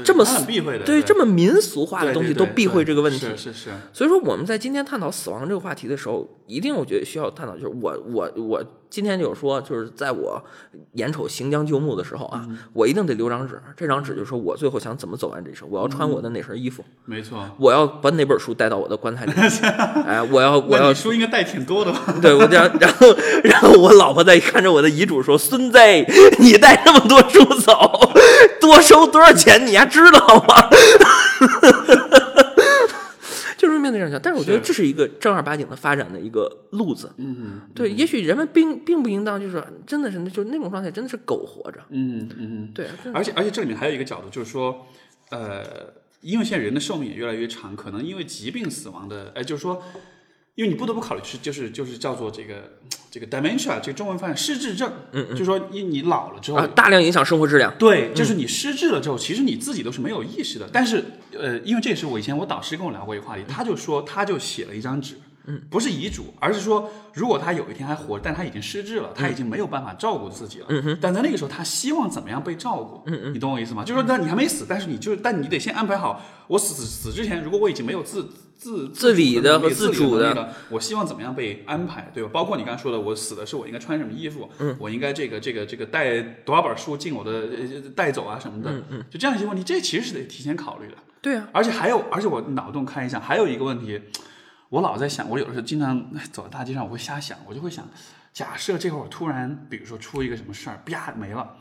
[0.05, 0.27] 这么
[0.85, 3.71] 对这么民俗化的东西都避讳这个问题，是是是。
[3.93, 10.43] 所以说我们在今天探讨死亡这个话题的时候，一定我觉得需要探讨，就是我我我今天就是说，就是在我
[10.95, 19.33] 眼瞅行将就木的时候啊，我一定得留张纸，这张纸就说我最后想怎么走完这一生，我要穿我的哪身衣服，没错，我要把哪本书带到我的棺材里，
[20.05, 22.13] 哎，我要我要书应该带挺多的吧？
[22.21, 23.07] 对，我这样，然后
[23.45, 24.96] 然后我老婆在看着我的。
[24.97, 25.79] 遗嘱说：“孙子，
[26.39, 28.13] 你带那么多书走，
[28.61, 29.67] 多收多少钱？
[29.67, 30.71] 你还知道吗？”
[33.59, 37.11] 就是面对这样但是我觉得这是一个正儿八经的发展的一个路子。
[37.17, 41.81] 嗯，对，也许人们并并不应当就是真的是就那种状态，真的是苟活着。
[41.91, 42.87] 嗯嗯，对。
[43.13, 44.87] 而且而且这里面还有一个角度，就是说，
[45.31, 45.65] 呃。
[46.23, 49.81] 因为现在人的寿命也越来越长，可能因为疾病死亡的，哎，就是说，
[50.57, 52.79] 因为你不得不考虑是就是就是叫做这个
[53.11, 57.73] 这个 dementia 这个中文翻译失智症，嗯嗯就是说你你老了之后啊，大量影响生活质量。
[57.79, 60.69] 对，就是你失智了之后，其实你自己都是没有意识的。
[60.73, 61.05] 但是，
[61.39, 65.17] 呃，因为这也是我以前我导师跟我聊过一个话题，他就说，他就写了一张纸，
[65.47, 73.03] 嗯，不是遗嘱，而是说，如果他有一天还活着，但他已经失智了，他已经没有办法照顾自己了，嗯哼，但在那个时候，他希望怎么样被照顾？
[73.07, 73.85] 嗯嗯，你懂我意思吗？
[73.85, 82.31] 就是说，那你还没死，但是你就是，但你得先安排好，我死死之前，如果我已经没有自自自理的和自自主的了，我希望怎么样被安排，对吧？
[82.33, 90.95] 包括你刚才说的，我死的是我应该穿什么衣服，嗯，我应该这个这个这个带多少本书进我的呃带走啊什么的，嗯嗯，就这样一些问题，这其实是得提前考虑的。
[91.23, 94.01] 对啊，而且还有，而且我脑洞开一下，还有一个问题，
[94.69, 97.87] 我老在想，我有的时候经常走在大街上，我会瞎想，我就会想，
[98.33, 101.57] 假设这会儿突然，比如说出一个什么事儿，啪没了。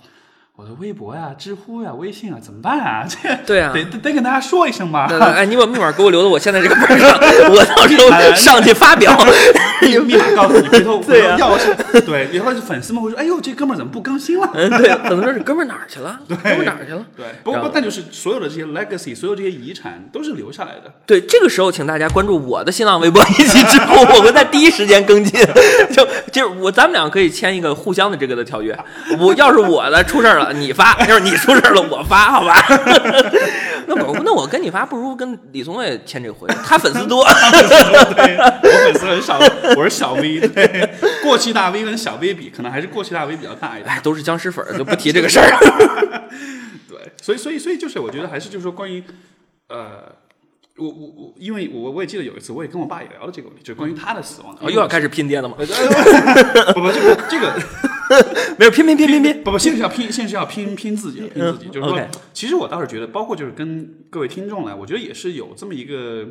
[0.57, 3.03] 我的微博呀、知乎呀、微信啊，怎么办啊？
[3.09, 5.05] 这对啊得得得跟大家说一声吧。
[5.05, 7.09] 对对哎，你把密码给我留到我现在这个本儿上，
[7.51, 9.13] 我到时候上去发表。
[9.81, 11.75] 密密码告诉你，回头 对要是
[12.05, 14.49] 对，以后粉丝们会说，哎呦，这哥们儿怎么不更新了？
[14.53, 16.17] 嗯，对，可能说是哥们儿哪儿去了？
[16.29, 17.05] 哥们儿哪儿去了？
[17.17, 20.89] 对，不过不但就是所有的这些 legacy，所有这些遗产都是留下来的。
[21.05, 25.45] 对，这个时候请大家关注我的新浪微博以及知乎，我会在第一时间更新。
[25.91, 28.73] 就就是我，咱们俩可以签一个互相的这个的条约。
[29.19, 32.55] 我要是我的出事儿了，你发； 要是你出事了，我发，好吧？
[33.87, 37.23] 那我那我跟你发，不如跟李松蔚签这个合约，他粉丝多。
[38.15, 39.39] 对，我粉丝很少，
[39.77, 40.89] 我是小 V，对，
[41.21, 43.95] 过去大 V 跟小 V 比，可能还是过去大 V 比较大一点。
[43.95, 45.47] 哎，都是僵尸粉，就不提这个事儿。
[46.89, 49.03] 对，所以所以所以就是我觉得还是就是说关于
[49.69, 50.15] 呃。
[50.77, 54.53] 我我我，因为我我也记得有一次，我也跟我爸也聊了这个问题，就是关于他的死亡。
[54.59, 55.55] 哦，又要开始拼爹了吗？
[55.57, 55.63] 不
[56.81, 57.57] 不，这个这个
[58.59, 59.41] 没有，拼拼拼拼拼。
[59.41, 61.67] 不不，现在是要拼，现在是要拼拼自己，拼自己。
[61.67, 61.97] 嗯就是说
[62.33, 66.27] 其实我倒是觉得，包括就是跟各位听众来，我觉得也是有这么一个，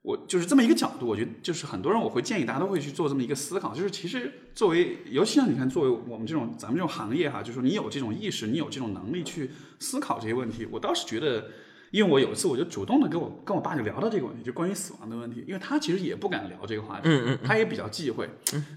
[0.00, 1.06] 我就是这么一个角度。
[1.06, 11.44] 我觉得就是很多人，我会建议大家都会去做这么一个思考，就是其实作为，尤其像你看，作为我们这种咱们这种行业哈，就是说你有这种意识，你有这种能力去思考这些问题，我倒是觉得。
[11.92, 18.28] 因为我有一次我就主动的跟我跟我爸就聊到这个问题，就关于死亡的问题，因为他其实也不敢聊这个话题，嗯嗯他也比较忌讳，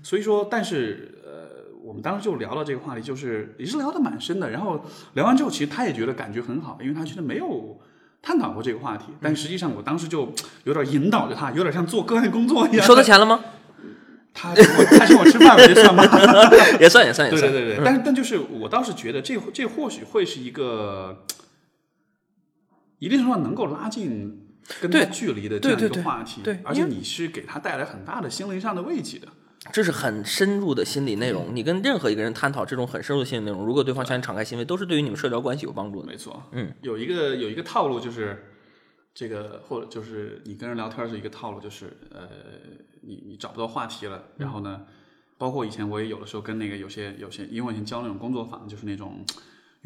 [0.04, 4.50] 所以说，但是呃，我们当时就聊到这个话题，就是也是聊的蛮深的。
[4.50, 7.80] 然后聊完之后，其实他也觉得感觉很好，因为他觉得没有
[8.22, 9.06] 探讨过这个话题。
[9.22, 10.34] 但实际上，我当时就
[10.66, 12.76] 有点引导着他，有点像做个案工作一样。
[12.76, 13.44] 你收他钱了吗？
[14.38, 16.04] 他请我他请我吃饭，我就算吗？
[16.82, 17.50] 也算也算也算。
[17.50, 21.24] 对对对对，但是但就是我倒是觉得这这或许会是一个
[23.00, 24.48] 一定程度上能够拉近
[24.82, 29.28] 跟他对距离的这样一个话题，对而且你是给他带来很大的心灵上的慰藉的。
[29.72, 31.48] 这是很深入的心理内嗯容。
[31.52, 36.08] 你跟任何一个人探讨这种很深入的心理内容，如果对方向你敞开心扉，都是对于你们社交关系有帮助的。
[36.08, 38.52] 没错，嗯，有一个有一个套路就是，
[39.16, 42.30] 这个或者就是你跟人聊天是一个套路，就是呃，
[43.02, 44.84] 你你找不到话题了，然后呢，
[45.40, 49.26] 包括以前我也有的时候跟那个有些有些，因为我以前教那种工作坊，就是那种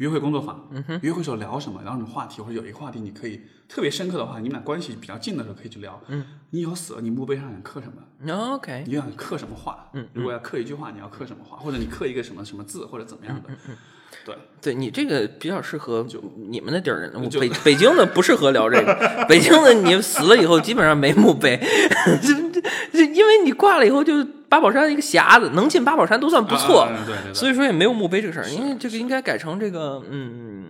[0.00, 6.02] 约会工作坊，嗯、约会时候聊什么，然后什么话题，或者有一个话题你可以特别深刻的话，你们俩关系比较近的时候可以去聊。
[6.08, 9.90] 嗯，你以后死了，你墓碑上想刻什么？OK，你想刻什么话？
[9.92, 11.58] 嗯，如果要刻一句话，你要刻什么话？
[11.58, 13.50] 或者你刻一个什么什么字，或者怎么样的？
[14.24, 14.34] 对。
[14.62, 16.06] 对你这个比较适合
[16.48, 18.94] 你们那地儿人，北北京的不适合聊这个。
[19.28, 21.58] 北京的你死了以后基本上没墓碑，
[22.22, 28.46] 这这这因为你挂了以后就八宝山一个匣子，能进八宝山都算不错，啊啊啊对对对所以说也没有墓碑这个事儿。
[28.50, 30.66] 因为这个应该改成这个，嗯，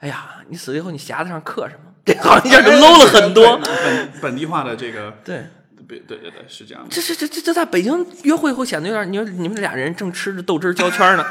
[0.00, 1.92] 哎呀，你死了以后你匣子上刻什么？
[2.04, 3.58] 这好像一下就 low 了很多。
[3.58, 5.46] 本本地化的这个，对。
[5.88, 6.88] 对对对对，是这样的。
[6.90, 11.24] 这这这这这在北京约会会显得有点，你说你们俩人正吃着豆汁儿焦圈儿呢，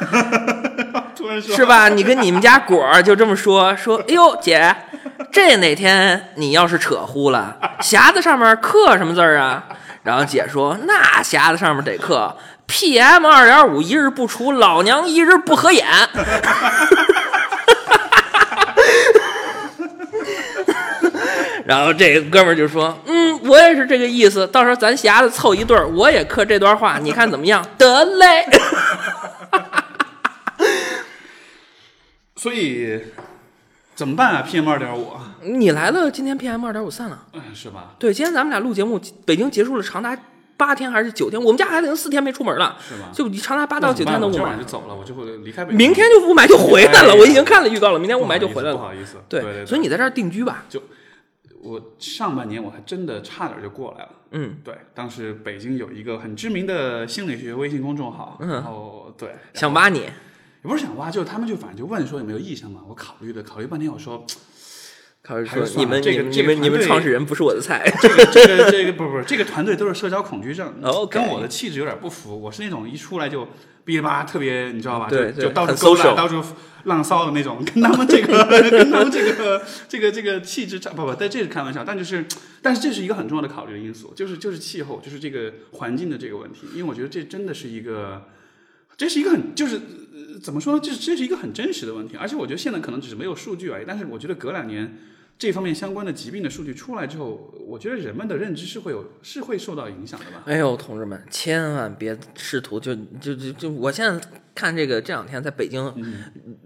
[1.13, 1.89] 突然说是吧？
[1.89, 4.73] 你跟你们家果儿就这么说说，哎呦姐，
[5.29, 9.67] 这哪天你要是扯呼了，匣子上面刻什么字儿啊？
[10.05, 12.37] 然后姐说，那匣子上面得刻
[12.67, 15.85] PM 二点五一日不除，老娘一日不合眼。
[21.65, 24.45] 然后这个哥们儿就说：“嗯，我也是这个意思。
[24.47, 28.45] 到时候咱匣子凑一对儿，我也刻这段话，你看怎么样？”得嘞。
[32.37, 33.01] 所以
[33.95, 37.25] 怎么办啊？PM 二点五，你来了，今天 PM 二点五散了。
[37.33, 37.95] 嗯，是吧？
[37.97, 40.17] 对，今天咱们俩录节目，北京结束了长达
[40.57, 41.41] 八天还是九天？
[41.41, 43.09] 我们家孩子已经四天没出门了，是吧？
[43.13, 44.65] 就长达八到九天的雾霾我今晚就。
[44.65, 45.77] 走了，我就会离开北京。
[45.77, 48.75] 明天就雾霾就回来了，哎我已经看了预告了，明天雾霾就回来了。
[48.75, 50.65] 不好意思，对对对，所以你在这儿定居吧。
[50.67, 50.81] 就
[51.61, 54.09] 我上半年我还真的差点就过来了。
[54.31, 60.09] 嗯，对，当时北京有一个很知名的心理学微信公众号，嗯然后对，想挖你，
[60.65, 62.81] 也不是想挖，就是他们就反正就问说有没有意向嘛。
[62.89, 64.25] 我考虑的考虑半天，我说
[65.21, 67.87] 考虑说你们这个这你们你们创始人不是我的菜。
[68.01, 70.73] 这个这个这个不不，这个团队都是社交恐惧症
[71.11, 72.35] 跟我的气质有点不符。
[72.41, 73.47] 我是那种一出来就哔
[73.85, 75.07] 哩吧啦特别，你知道吧？
[75.07, 76.43] 对对就就到处勾搭到处
[76.85, 82.25] 浪骚的那种，跟他们这个 跟他们这个这个这个气质差不不，但这是开玩笑，但就是
[82.63, 88.23] 但是这是一个很重要的考虑的因素，就是就是气候，就是这个环境的这个问题，因为我觉得这真的是一个。
[88.97, 90.79] 这是一个很就是、呃、怎么说呢？
[90.83, 93.85] 这这是一个很真实的问题，而且我觉得现在可能只是没有数据而已。
[93.87, 94.97] 但是我觉得隔两年
[95.37, 100.43] 这方面相关的疾病的数据出来之后，我觉得人们的认知是会有是会受到影响的吧。
[100.45, 104.25] 哎呦，同志们，千万别试图就就就就，我现在
[104.55, 105.93] 看这个这两天在北京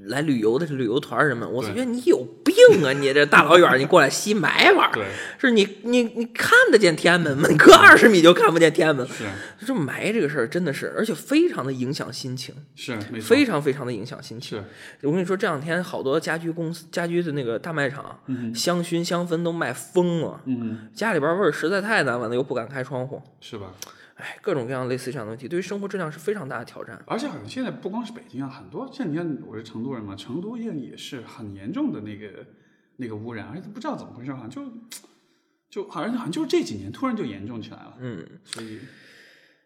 [0.05, 2.93] 来旅游的这旅游团人们，我觉得你有病啊！
[2.93, 5.05] 你这大老远你过来吸霾玩儿，
[5.39, 7.49] 是你你你看得见天安门吗？
[7.49, 9.05] 你隔二十米就看不见天安门。
[9.07, 9.25] 是
[9.65, 14.63] 这霾这个事儿真的是，而且非常的影响心情，是，非常非常的影响心情。
[15.01, 18.19] 我跟你说，这两天好多家居公司、家居的那个大卖场，
[18.53, 20.39] 香薰、香氛都卖疯了。
[20.45, 23.73] 嗯家里边味儿实在太难闻了，又不敢开窗户，是吧？
[24.19, 27.01] 哎，各种各样类似这样的问题，对于生活质量是非常大的挑战。
[27.07, 32.45] 而且好像现在不光是北京啊，很多像你看我是成都人嘛，成都也也是很严重的那个
[32.97, 34.61] 那个污染，而且不知道怎么回事，好像就
[35.69, 37.93] 就好像好像就是这几年突然就严重起来了。
[37.99, 38.79] 嗯，所以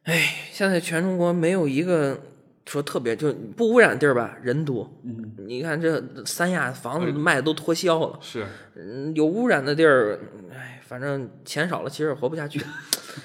[0.03, 2.21] 哎现在全中国没有一个
[2.65, 4.89] 说特别就不污染地儿吧，人多。
[5.03, 8.45] 嗯，你看这三亚房子卖的都脱销了，是
[8.75, 10.19] 嗯，有污染的地儿，
[10.51, 12.61] 哎，反正钱少了，其实也活不下去。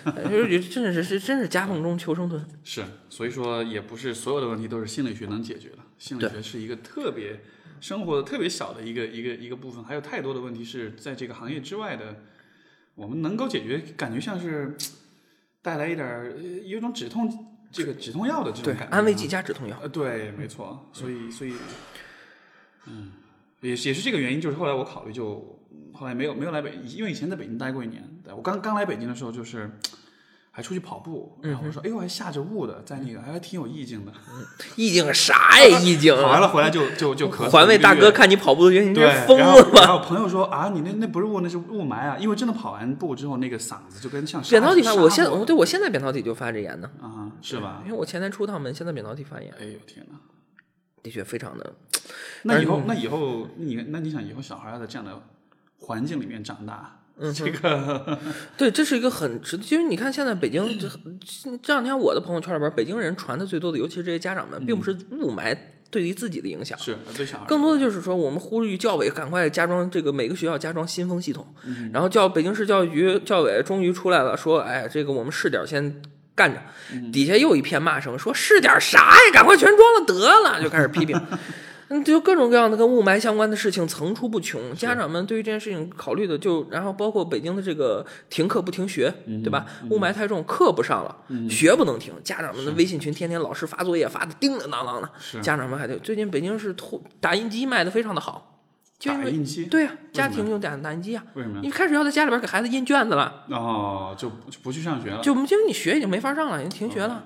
[0.04, 2.42] 哎就是真是是真是夹缝中求生存。
[2.64, 7.40] 是，所以说也不是所有的问题都是心理学能解决的，心理学是一个特别
[7.78, 12.22] 生活的特别小的一个一个一个部分，还有太多的问题是在这个行业之外的，
[12.94, 14.74] 我们能够解决，感觉像是
[15.60, 16.34] 带来一点
[16.66, 19.78] 有一种止痛这个止痛药的这种对感，觉，安慰剂加止痛药。
[19.82, 21.52] 呃，对，没错，所以所以，
[22.86, 23.12] 嗯，
[23.60, 25.57] 也也是这个原因，就是后来我考虑就
[25.98, 29.70] 后来没有没有来北，因为以前在北京待过一年，对我刚刚来北京的时候就是。
[30.50, 34.12] 还出去跑步，然后我说：“哎呦，还下着雾的，在那个还挺有意境的。
[34.74, 35.78] 意境啥呀？
[35.78, 36.12] 意境？
[36.16, 37.50] 跑完了回来就就就咳嗽。
[37.50, 39.82] 环卫大哥看你跑步的原因，你对，这疯了吧？
[39.82, 47.80] 然后朋友说啊，你那那不是雾，那是雾霾啊，因为真的跑完步之后，那个嗓子就跟像扁桃体发，我现对我现在扁桃体就发着炎呢，啊，是吧？
[47.86, 50.18] 因为我前天出趟门，现在扁桃体发炎，哎呦天哪！
[51.04, 51.74] 的确非常的。
[52.42, 55.22] 那以后那以后你那你想以后小孩要在这样的
[55.78, 58.18] 环境里面长大，嗯这个
[58.56, 60.88] 对，这是一个很值得，因为你看现在北京这
[61.62, 65.56] 这两天我的朋友圈里边，北京人传的最多的，尤其是这些家长们，并不是雾霾
[65.90, 71.46] 对于自己的影响，是对小孩更多的就是说，我们呼吁教委赶快加装这个每个学校加装新风系统。
[71.92, 76.02] 然后教北京市教育局教委终于出来了，说，哎，这个我们试点先
[76.34, 76.60] 干着。
[77.10, 79.32] 底下又一片骂声，说试点啥呀？
[79.32, 81.18] 赶快全装了得了，就开始批评。
[81.90, 89.12] 嗯，就各种各样的跟雾霾相关的事情层出不穷，家长们对于这件事情考虑的就，然后包括北京的这个停课不停学，
[89.42, 89.64] 对吧？
[89.90, 91.16] 雾霾太重，课不上了，
[91.48, 95.10] 学不能停，家长们的微信群天天老师发作业发的叮叮当当的，
[95.40, 98.60] 家长们还得最近北京市突打印机卖的非常的好，
[98.98, 101.60] 就因为打印机对呀、家庭用打打印机啊，为什么呀？
[101.62, 107.24] 你开始要在家里边给孩子印卷子了，哦，就不就不去上学了，就因为你学已经没法上了，已经停学了，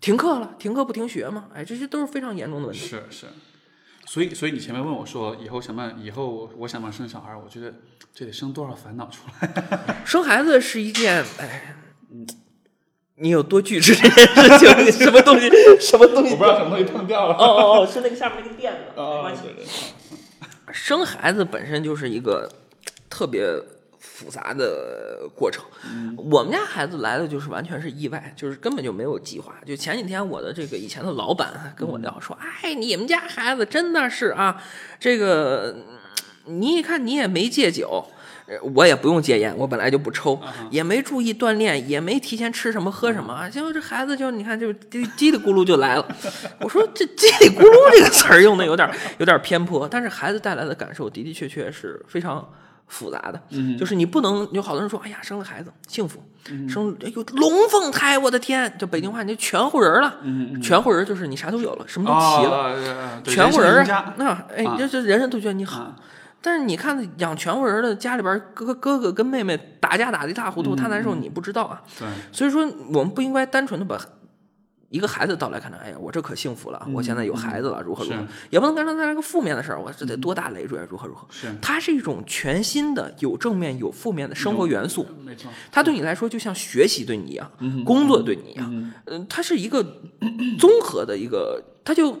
[0.00, 2.80] 停课了，停课不停学嘛，哎，这些都是非常严重的问题。
[2.80, 3.26] 是是。
[4.08, 7.36] 所以，所以你前面问我说，以后想办以后我想不想生小孩？
[7.36, 7.74] 我觉得
[8.14, 10.00] 这得生多少烦恼出来。
[10.06, 11.76] 生孩子是一件，哎，
[13.16, 15.04] 你有多拒绝这件事情？
[15.04, 15.50] 什么东西？
[15.78, 16.32] 什么东西？
[16.32, 17.34] 我不知道什么东西碰掉了。
[17.34, 19.42] 哦哦哦，是那个下面那个垫子，没哦关系。
[20.72, 22.50] 生孩子本身就是一个
[23.10, 23.46] 特别
[24.10, 25.64] 复杂的过程。
[26.16, 29.54] 我们家孩子来的就是完全是意外，就是根本就没有计划。
[29.66, 34.62] 就前几天我的这个以前的老板跟我聊说：“哎，你们家孩子真的是啊，
[34.98, 35.76] 这个
[36.46, 38.04] 嗯你一看你也没戒酒。”
[38.48, 40.40] 呃我也不用戒烟，我本来就不抽，
[40.70, 46.16] 也没注意锻炼，也没提前吃什么喝什么，结果这孩子就你看就叽叽里咕噜就来了。
[46.60, 52.50] 我说这叽里咕噜这个词儿用的有点有点偏颇，但是孩子带来的感受的的确确是非常
[52.88, 53.40] 复杂的。
[53.78, 56.20] 就是你不能有好多人说，哎呀，生了孩子幸福，
[56.68, 60.16] 生哎呦龙凤胎，我的天，就北京话你就全乎人了，
[60.60, 62.56] 全乎人就是你啥都有了，什么都齐了。
[62.56, 63.86] 哦，全乎人。
[64.16, 65.82] 那哎啊，这这人人都觉得你好。
[65.82, 65.96] 啊。
[66.40, 71.82] 但是你看养全乎人的家里边哥哥哥哥跟妹妹打架打的一塌糊涂，他难受你不知道啊。
[71.98, 72.64] 对，所以说
[72.94, 74.00] 我们不应该单纯的把
[74.90, 78.16] 一个孩子到来看着，哎呀，我这可幸福了，我现在有孩子了，如何如何，
[78.48, 81.26] 也不能跟他带来个负面的事儿，我这得多大累赘，如何如何。
[81.30, 81.46] 是。
[81.60, 87.50] 它是一种全新的有正面有负面的生活元素，没错，它对你来说就像学习对你一样，
[87.84, 89.84] 工作对你一样，嗯、它是一个
[90.58, 92.18] 综合的一个，它就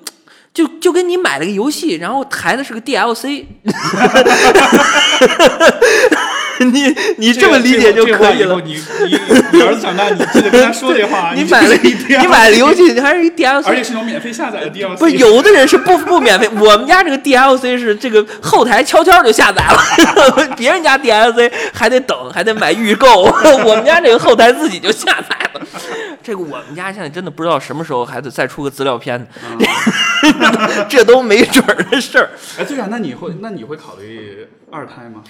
[0.52, 3.46] 就就跟你买了个游戏，然后抬的是个 DLC，
[6.72, 8.60] 你你这么理解就可以了。
[8.64, 9.18] 你你
[9.52, 11.32] 你儿子长大，你记得跟他说这话。
[11.36, 14.96] 你买了一你买了游戏，你还是一 DLC，而且是种免费下载的 DLC。
[14.96, 23.22] 不是有的人是不不免费，我们家这个 DLC 是这个后台悄悄就下载了， 别人家 DLC 还得等，还得买预购，
[23.64, 25.60] 我们家这个后台自己就下载了。
[26.22, 29.26] 这个我们家现在真的不知道什么时候还得再出个资料片，
[30.88, 32.30] 这都没准儿的事儿。
[32.58, 35.22] 哎，对啊，那你会那你会考虑二胎吗？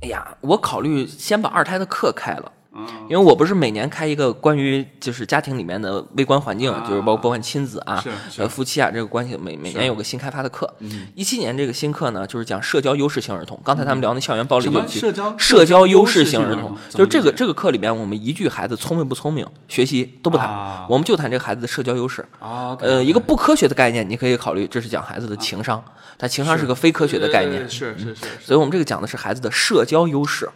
[0.00, 2.52] 哎呀，我考虑先把二胎的课开了。
[2.70, 8.04] 啊，因为我不是每年开一个关于就是家庭里面的微观环境，啊就是包包括亲子啊
[8.36, 10.72] 呃夫妻啊这个关系，每每年有个新开发的课。
[10.80, 13.58] 嗯一七年这个新课呢，就是讲社交优势型儿童。
[13.64, 22.24] 刚才他们聊那校园暴力社交社交优势型儿童，就是这个这个课里边，我们一句孩子聪明不聪明、学习都不谈，啊我们就谈这个孩子的社交优势。
[22.38, 25.82] 啊，呃，一个不科学的概念，你可以考虑，这是讲孩子的情商，
[26.18, 28.26] 但情商是个非科学的概念是是是。
[28.44, 30.50] 所以我们这个讲的是孩子的社交优势，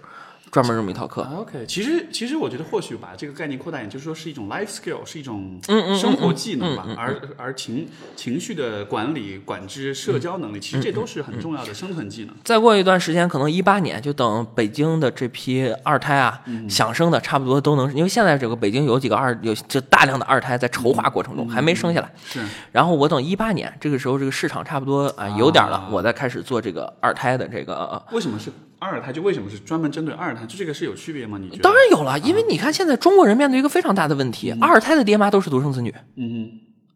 [0.52, 1.22] 专门这么一套课。
[1.22, 5.58] 啊 OK，其实其实我觉得或许把这个概念扩大一点，就是说是一种 life skill，是一种
[5.98, 12.36] 生活技能吧，而而情情绪的管理、管制、社交能力，其实这都是很重要的生存技能。
[12.44, 16.38] 再过一段时间，可能一八年，就等北京的这批二胎啊，
[16.68, 22.12] 想生的差不多都能，因为现在这个北京有几个二有就大量的二胎在筹划过程中还没生下来。
[22.26, 22.40] 是
[22.70, 27.72] 然后我等一八年，这个时候这个市场差不多啊有点了啊，我再开始做这个二胎的这个。
[27.74, 28.52] 呃为什么是
[28.82, 29.12] 二胎？
[29.12, 30.44] 就为什么是专门针对二胎？
[30.46, 31.38] 就这个是有区别吗？
[31.38, 31.62] 你觉得？
[31.62, 36.50] 当然有了，因为你看现在中国人面对一个非常大的问题，二胎的爹妈都是独生子女，嗯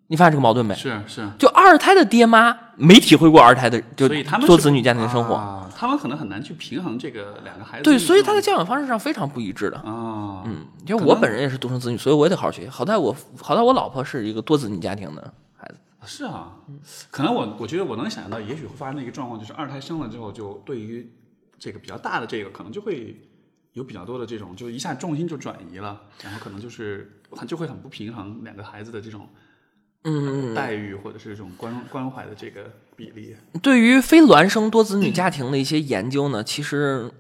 [0.09, 0.78] 你发现这个矛盾没哼，？
[0.78, 1.28] 是是。
[1.37, 4.09] 就二胎的爹妈没体会过二胎的就
[4.47, 7.82] 做子女家庭的生活，啊，他们可能很难去平衡这个两个孩子。
[7.82, 9.76] 对，所以他的教养方式上非常不一致的。
[9.78, 12.68] 啊，嗯，因为我本人也是独生子女，所以我也得好好学习。
[12.68, 15.74] 好在我好在我老婆是一个多子女家庭的孩子。
[16.05, 16.53] 是啊，
[17.11, 21.11] 可能我我觉得我能想象到，也许会发生的一个状况，就是二胎生了之后，就对于
[21.59, 23.20] 这个比较大的这个，可能就会
[23.72, 29.28] 有比较多的这种，就一下重心就转移了，然后可能就是很就会很不平衡两个孩子的这种
[30.04, 33.36] 嗯，待遇或者是这种关关怀的这个比例。
[33.62, 37.11] 对于非孪生多子女家庭的一些研究呢，其实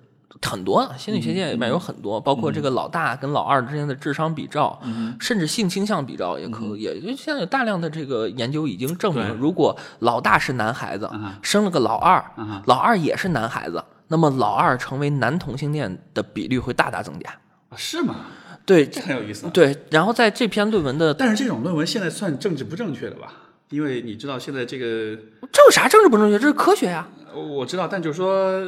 [0.42, 4.80] 很多啊，心理学界里面有很多，包括这个老大跟老二之间的智商比照，
[5.18, 17.30] 甚至性倾向比照也可，也就现在有大量的这个研究已经证明，如果老大是男孩子嗯，生了个老二嗯，老二也是男孩子，那么老二成为男同性恋的比率会大大增加。
[17.68, 18.16] 啊，是吗？
[18.64, 19.48] 对这很有意思。
[19.50, 23.32] 对，然后在这篇论文的但是这种论文现在算政治不正确的吧？
[23.70, 25.16] 因为你知道现在这个，
[25.52, 26.38] 这有啥政治不正确？
[26.38, 28.64] 这是科学呀、呃我知道，但就是说，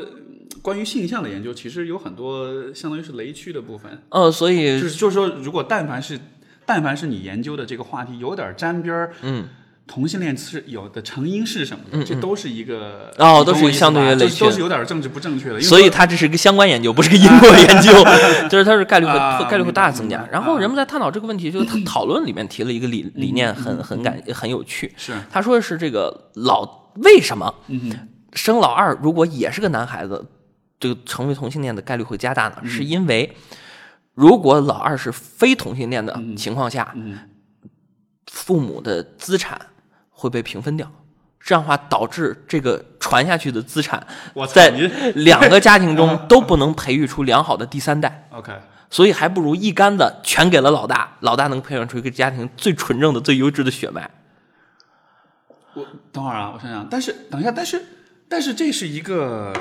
[0.60, 4.02] 关于性向的研究，其实有很多相当于是雷区的部分。
[4.10, 6.18] 呃，所以就是就是说，如果但凡是
[6.66, 9.48] 但凡是你研究的这个话题有点沾边儿，嗯，
[9.88, 15.60] 同性恋是有的成因是什么的，这都是一个哦都是相对于雷区都是有点政治不正确的。
[15.62, 17.90] 所以它这是一个相关研究，不是个因果研究，
[18.50, 20.28] 就是它是概率会、啊概率会大大增加。
[20.30, 24.92] 然后人们在探讨这个问题，就是他 讨论里面提了一个理理念很很感很有趣。
[24.98, 25.14] 是。
[25.30, 27.54] 他说的是这个老为什么
[28.34, 30.22] 生老二如果也是个男孩子，
[30.78, 32.56] 这个成为同性恋的概率会加大呢？
[32.62, 32.68] 嗯。
[32.68, 33.34] 是因为
[34.14, 37.18] 如果老二是非同性恋的情况下，嗯。
[38.30, 39.58] 父母的资产
[40.18, 40.90] 会被平分掉。
[41.40, 44.04] 这样的话，导致这个传下去的资产
[44.34, 44.80] 我在你
[45.22, 48.52] 两个家庭中 都不能培育出良好的第三代， OK
[48.90, 54.10] 所以还不如一竿子全给了老大，老大能培养出一个家庭最纯正的、最优质的血脉。
[55.74, 57.82] 我等会儿啊，我想想，但是等一下，但是
[58.28, 59.52] 但是这是一个。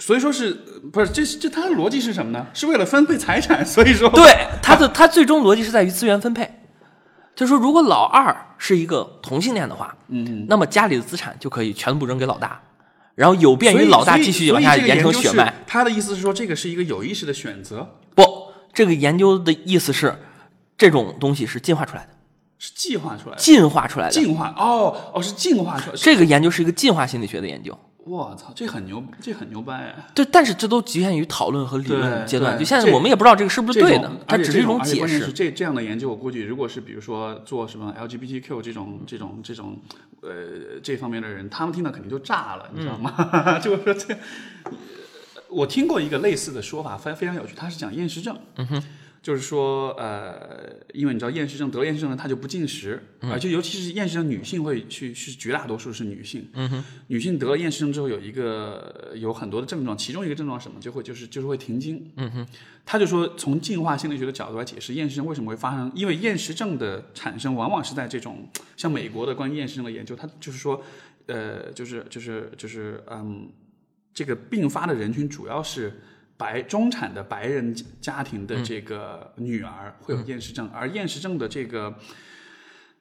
[0.00, 0.54] 所以说是
[0.92, 2.46] 不是这这他的逻辑是什么呢？
[2.54, 6.48] 是为了分配财产，所以说对，他的他最终逻辑是在于资源分配，
[7.38, 12.60] 就是说，如果老二是一个同性恋的话，嗯，那么家里的资产就可以全部扔给老大，
[13.14, 15.54] 然后有便于老大继续往下延承研究是血脉。
[15.64, 18.24] 他的意思是说，这个是一个有意识的选择，不，
[18.72, 20.18] 这个研究的意思是，
[20.76, 22.08] 这种东西是进化出来的，
[22.58, 23.40] 是进化出来的。
[23.40, 24.12] 进化出来的。
[24.12, 25.96] 进化哦哦是进化出来的。
[25.96, 27.78] 这个研究是一个进化心理学的研究。
[28.08, 30.06] 我操，这很牛，这很牛掰啊！
[30.14, 32.58] 对，但是这都局限于讨论和理论阶段。
[32.58, 34.98] 就现在我们也不知道这个是不是对的种，它只是一种解释。
[35.00, 39.78] 关键是这这样的研究，我估计如果是比如说做什么 LGBTQ 这种这种这种
[40.22, 43.14] 呃这方面的人，他们听到肯定就炸了，你知道吗？
[43.18, 44.16] 嗯 就是说这，
[45.50, 48.34] 我听过一个类似的说法，非非常有趣，他是讲厌食症。
[48.56, 48.82] 嗯哼。
[49.28, 62.46] 就是说，呃，因为你知道厌食症得了厌食症呢，她就不进食，而且尤其是厌食症女性会去是绝大多数是女性，嗯哼，女性得了厌食症之后有一个有很多的症状，其中一个症状什么就会就是就是会停经，嗯哼，
[62.86, 68.48] 他就说从进化心理学的角度来解释厌食症为什么会发生，因为厌食症的产生往往是在这种
[68.78, 70.82] 像美国的关于厌食症的研究，它就是说，
[71.26, 73.46] 呃，就是就是就是嗯，
[74.14, 76.00] 这个并发的人群主要是。
[76.38, 81.92] 白中产的白人家庭的这个女儿会有厌食症，而厌食症的这个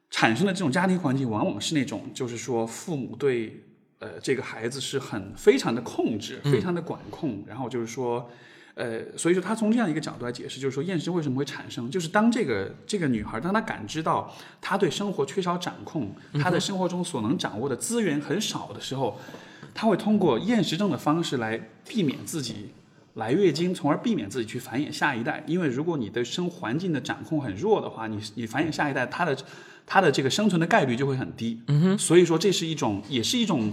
[0.09, 3.63] 产生的这种家庭环境，往往是那种就是说父母对
[3.99, 8.27] 呃这个孩子是很非常的控制，非常的管控，然后就是说
[8.73, 16.11] 呃，所以说他从这样一个角度来解释，就是说厌食为什么会产生，就是当这个这个女孩当她感知到她对生活缺少掌控，
[16.41, 19.19] 她的生活中所能掌握的资源很少的时候，
[19.75, 22.71] 她会通过厌食症的方式来避免自己。
[23.18, 25.43] 来月经，从而避免自己去繁衍下一代。
[25.47, 29.36] 因为如果你对生环境的掌控很弱的话，你你繁衍下一代，它的
[29.88, 31.59] 它的这个生存的概率就会很低。
[31.65, 31.97] 嗯哼。
[31.97, 33.72] 所以说这是一种，也是一种，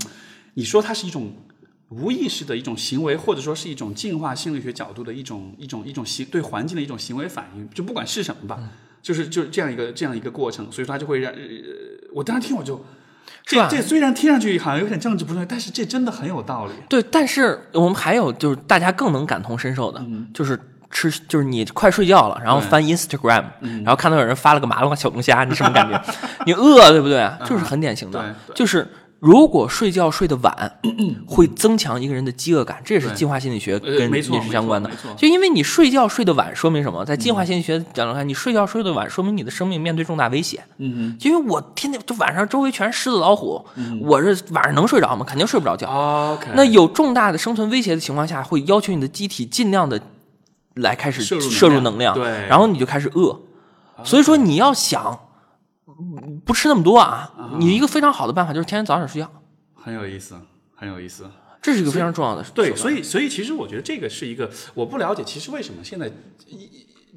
[0.55, 1.31] 你说它是一种
[1.91, 8.59] 无意识的一种行为，或者说是一种进化心理学角度的一种一种一种行对环境的一种行为反应，就不管是什么吧，
[9.03, 10.73] 就是就是这样一个这样一个过程。
[10.73, 11.41] 所以说它就会让，呃，
[12.15, 12.83] 我当时听我就。
[13.45, 16.73] 这这虽然听上去好像有点政治不正确，但是这真的很有道理。
[16.89, 20.03] 对，但是我们还有就是大家更能感同身受的，
[20.33, 20.59] 就是
[20.91, 26.03] 吃，就是你快睡觉了，然后翻 Instagram，然后看到有人发了个麻辣小龙虾，你什么感觉？
[26.47, 27.31] 你饿，对不对？
[27.45, 28.87] 就是很典型的，就是。
[29.25, 30.79] 如果睡觉睡得晚，
[31.27, 34.91] 会增强一个人的饥饿感，这也是进化心理学跟饮食相关的。
[35.17, 37.03] 就因为你睡觉睡得晚，说明什么？
[37.07, 40.63] 在进化心理学角度看，你睡觉睡得晚，说明你的生命面对重大危险。
[40.77, 43.65] 嗯因为我天天就晚上周围全是狮子老虎，
[44.03, 45.25] 我这晚上能睡着吗？
[45.27, 46.39] 肯定睡不着觉。
[46.55, 49.99] 那有重大的生存威胁的情况下，会要求你的机体尽量的
[50.75, 53.41] 来开始摄入能量，对，然后你就开始饿。
[54.05, 55.19] 所以说你要想。
[56.45, 57.57] 不吃那么多啊！
[57.59, 59.31] 你一个非常好的办法就是天天早点睡觉，
[59.75, 60.37] 很有意思，
[60.75, 61.31] 很有意思。
[61.63, 62.43] 这是一个非常重要的。
[62.55, 66.13] 对，所以所以其实我觉得这个是一个我不了解，其实为什么现在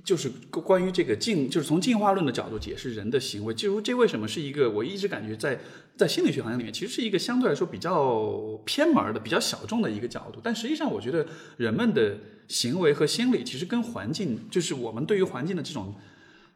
[0.03, 5.59] 就是关于这个进，就是从进化论的角度解释人的行为，就这为什么是一个我一直感觉在
[5.97, 10.39] 在心理学行业里面，其实是一个相对来说比较偏门的、比较小众的一个角度。
[10.41, 11.25] 但实际上，我觉得
[11.57, 12.17] 人们的
[12.47, 15.93] 行为和心理其实跟环境，就是我们对于环境的这种。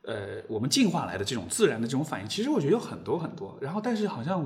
[0.04, 3.58] 呃，我们进化来的这种自然的这种反应，其实我觉得有很多很多。
[3.62, 4.44] 然后，但是好像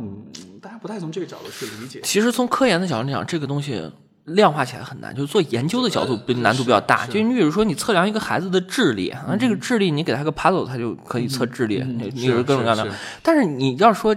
[0.61, 2.01] 大家不太从这个角度去理解。
[2.03, 3.91] 其实从科研的角度讲，这个东西
[4.25, 7.07] 量化起来很难，就是做研究的角度难度比较大。
[7.07, 11.81] 就你比如说，你测量一个孩子的智力，啊这个智力你给他个 puzzle，他就可以测智力，
[12.13, 12.87] 你有各种各样的。
[13.23, 14.15] 但是你要说。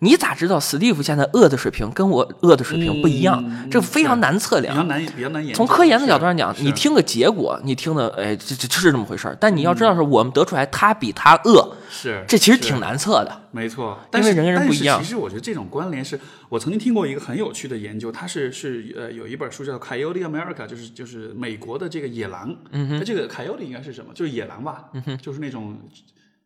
[0.00, 3.42] 你咋知道史蒂夫现在饿的水平跟我饿的水平不一样？
[3.70, 9.36] 这非常难测量，比较难，比较难从科研的角度上讲，你听个结果，你听的，哎，这这是这么回事儿。
[9.40, 13.42] 但你要知道，是我们得出来他比他饿，是这其实挺难测的。
[13.50, 15.02] 没错，因为人跟人不一样。
[15.02, 16.18] 其实我觉得这种关联是
[16.48, 22.54] 我曾经听过一个很有趣的研究，它是是呃有一本书叫《Coyote America》，就是就是美国的这个野狼。
[22.70, 24.12] 嗯哼，它这个 Coyote 应该是什么？
[24.14, 24.84] 就是野狼吧？
[24.92, 25.76] 嗯哼，就是那种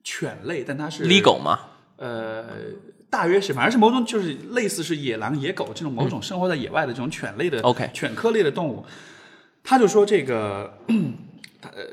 [0.05, 1.59] 犬类，但它是 legal 吗？
[1.97, 2.45] 呃。
[3.13, 8.87] 大约是，反正是某种，就是类似是野狼、野狗这种某种生活在野外的这种犬类的，OK，犬科类的动物。
[9.63, 10.79] 他就说这个，
[11.61, 11.85] 他呃，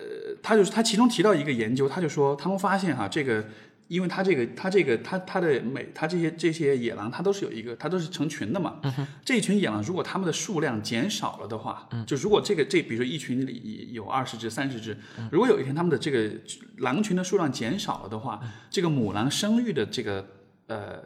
[0.41, 3.43] 他就是他其中提到一个研究，他就说他们发现哈，这个，
[3.89, 8.80] 因为他这个他这个他他的每他这些这些野狼，它都是有一个，它都是成群的嘛。
[9.26, 14.97] 这一群野狼如果它们的数量减少了的话，就如果这个这比如说一群里有二十只、三十只，
[15.34, 16.32] 如果有一天它们的这个
[16.78, 18.39] 狼群的数量减少了的话，
[18.72, 20.26] 这个母狼生育的这个。
[20.70, 21.03] 呃，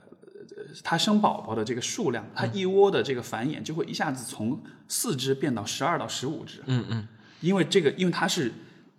[0.83, 6.61] 它生宝宝的这个数量，它一窝的这个繁衍就会一下子从四只变到十二到十五只。
[6.65, 7.07] 嗯嗯，
[7.39, 8.51] 因为这个，因为它是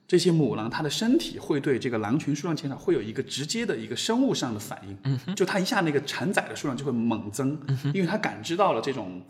[0.09, 4.99] 这些母狼，它的身体会对这个狼群数量减少会有一个直接的一个生物上的反应。
[5.05, 7.59] 嗯就它一下那个产崽的数量就会猛增，
[7.93, 9.23] 因为它感知到了这种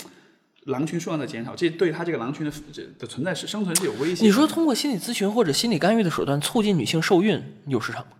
[0.66, 2.52] 狼群数量的减少，这对它这个狼群的
[2.98, 4.24] 的存在是生存是有威胁。
[4.24, 8.12] 你说通过心理咨询或者心理干预的手段促进女性受孕有市场吗？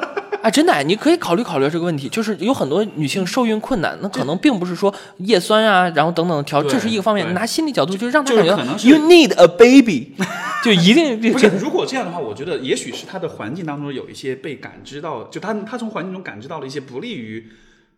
[0.42, 2.08] 啊，真的，你可以考虑考虑这个问题。
[2.08, 7.34] 就是有很多女性受孕困难，那可能并不是说叶酸啊，然后等等调，这是一个方面。
[7.34, 8.44] 拿心理角度，就是让她感
[8.78, 10.12] 觉 you need a baby，
[10.64, 11.48] 就一定不是。
[11.58, 17.48] 如果这样的话，我觉得也许是她的环境当中有一些被感知到，就她她从环境中感知到了一些不利于。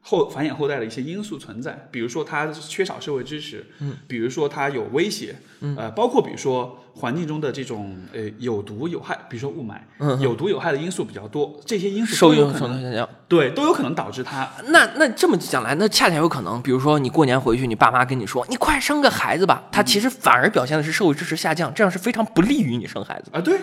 [0.03, 14.51] 后繁衍后代的一些因素存在，比如说它缺少社会支持，嗯，比如说它有威胁，嗯，呃，包括比如说环境中的这种呃有毒有害，比如说雾霾，嗯，有毒有害的因素比较多，这些因素都有可能对都有可能导致它。
[14.69, 23.41] 那那这么讲来，那恰恰有可能，比如说你过年回去，你爸妈跟你说你快生个孩子吧，他其实反而表现的是社会支持下降，这样是非常不利于你生孩子啊。
[23.41, 23.61] 对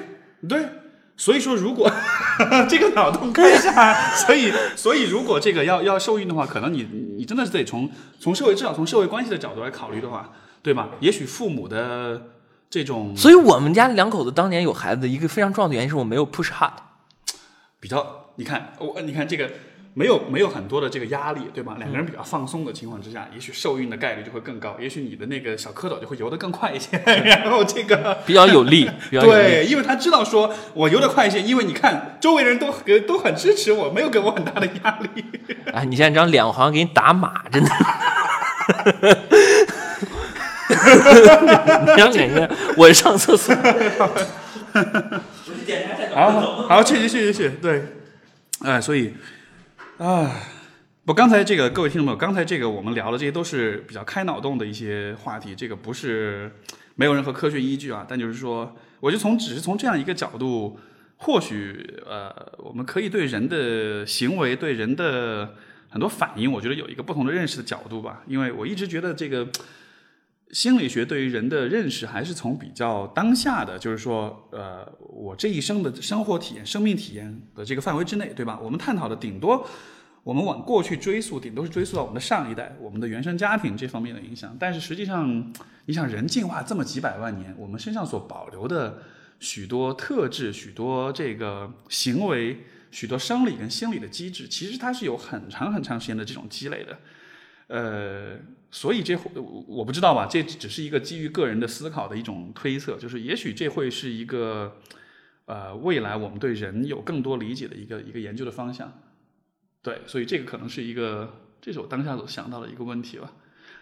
[0.47, 0.65] 对，
[1.17, 1.91] 所以说如果
[2.69, 6.87] 这个脑洞开一下， 所以所以如果这个要要受孕的话，可能你
[7.17, 7.89] 你真的是得从
[8.19, 10.89] 从社会至少从社会关系的角度来考虑的话，对吧？
[10.99, 12.27] 也许父母的
[12.69, 16.71] 这种所以我们家两口子当年有孩子的一个非常重要的原因是我没有 push hard。
[17.79, 19.49] 比较，你看我你看这个
[19.97, 21.75] 没有没有很多的这个压力，对吧？
[21.79, 28.19] 两个人比较放松的情况之下，也许受孕的概率就会更高，也许你的那个小蝌蚪就会游得更快一些， 然后这个。
[28.23, 29.41] 比较有利， 比较有利。
[29.41, 35.25] 对，因为他知道说我游得快一些，因为你看周围人都给都很支持我，没有给我很大的压力。
[35.73, 37.69] 哎，你现在这张脸，我好像给你打码，真的。
[40.69, 43.55] 你张脸现在，我上厕所。
[46.13, 46.29] 好
[46.69, 47.83] 好，去去去去去，对，
[48.63, 49.13] 哎，所以，
[49.97, 50.31] 啊，
[51.05, 56.51] 不，刚才这个各位听众朋友，刚才这个我们聊的这些都是比较开脑洞的一些话题，这个不是
[56.93, 60.79] 没有任何科学依据啊，但就是说，我就从只是从这样一个角度，
[61.15, 65.55] 或许呃，我们可以对人的行为、对人的
[65.89, 69.47] 很多反应，我觉得有一个不同的认识的角度吧，因为我一直觉得这个。
[70.51, 78.57] 心理学对于人的认识还是从比较当下的，就是说，呃，我这一生的生活体验、生命体验的这个范围之内，对吧？
[78.63, 79.67] 我们探讨的顶多，
[80.23, 84.55] 我们往过去追溯，顶多是追溯到我们的上一代、我们的原生家庭这方面的影响。
[84.57, 85.53] 但是实际上，
[85.85, 89.03] 你想，人进化这么几百万年，我们身上所保留的
[89.39, 96.97] 许多特质、许多这个行为、许多生理跟心理的机制，其实它是有很长很长时间的这种积累的，
[97.67, 98.39] 呃。
[98.69, 99.17] 所以这
[99.65, 104.75] 我不知道吧，这只是一个基于个人的思考的一种推测，就是也许这会是一个，
[105.45, 108.91] 呃，未来我们对人有更多理解的一个一个研究的方向。
[109.81, 113.31] 对，所以这个可能是一个，这是我当下所想到的一个问题吧。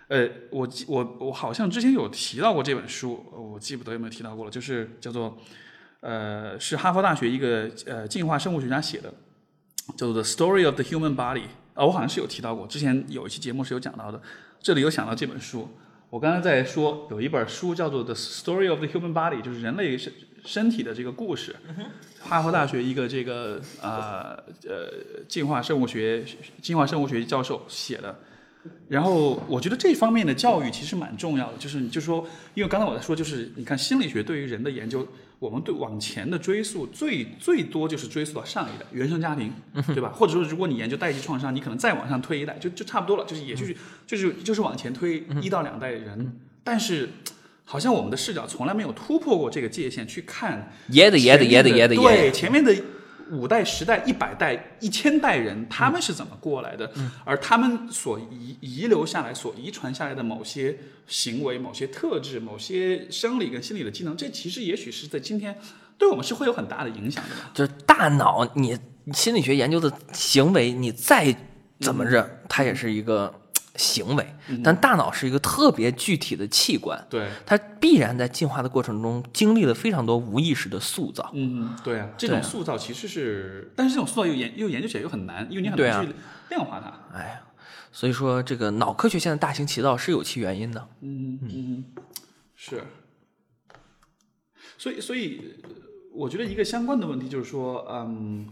[0.08, 5.36] 呃，我记我我好像之前有提到过这本书，我记不得有没有提到过了，就是叫做，
[6.02, 9.12] 呃，是哈佛大学一个呃进化生物学家写的，
[9.98, 11.42] 叫做《The Story of the Human Body》
[11.74, 14.22] 啊，我好像是有提到过，之前有一期节目是有讲到的。
[14.66, 15.70] 这里有想到这本书，
[16.10, 20.12] 我刚才在说有一本书叫做《The Story of the Human Body》，就是人类身
[20.44, 21.56] 身体的这个故事。
[22.20, 24.36] 哈佛大学一个这个啊
[24.68, 24.90] 呃
[25.28, 26.26] 进化生物学
[26.64, 28.18] 进化生物学教授写的。
[28.90, 35.08] 然后我觉得这方面的教育其实蛮重要的，就是就说，因为刚才我在说，就是你看心理学对于人的研究。
[35.40, 39.52] 我们对往前的追溯，最最多就是追溯到上一代原生家庭，
[39.88, 40.10] 对吧？
[40.14, 43.76] 或者说，如果你研究代际创伤，你可能再往上推一代，就就差不多了，就是也就是
[44.08, 46.40] 就是就是往前推一到两代人。
[46.64, 47.10] 但是，
[47.64, 50.72] 好像我们的视角从来没有突破过这个界限去看。
[50.90, 52.76] 也得也得也得也得对前面的。
[53.32, 56.92] 五代、十代、一百代、一千代人，他们是怎么过来的？
[57.24, 65.58] 而他们所遗遗留下来、所遗传下来的某些行为、某些特质、某些生理跟心理的机能，这其实也许是在今天
[65.98, 67.32] 对我们是会有很大的影响的。
[67.54, 68.78] 就是大脑，你
[69.14, 71.36] 心理学研究的行为，你再
[71.80, 73.42] 怎么着，它也是一个。
[73.78, 81.30] 行为，但大脑是一个特别具体的器官，对它必然在进化的过程中经历了非常多无意识的塑造。
[81.34, 86.14] 嗯，对啊，这种塑造其实是，但是这种塑造又研又研究起来又很难，因为你很难去
[86.50, 87.18] 量化它。
[87.18, 87.42] 哎呀，
[87.92, 90.88] 所以说这个脑科学现在大行其道是有其原因的。
[91.02, 91.86] 嗯嗯，
[92.56, 92.84] 是。
[94.78, 95.56] 所以所以，
[96.14, 98.48] 我觉得一个相关的问题就是说，嗯。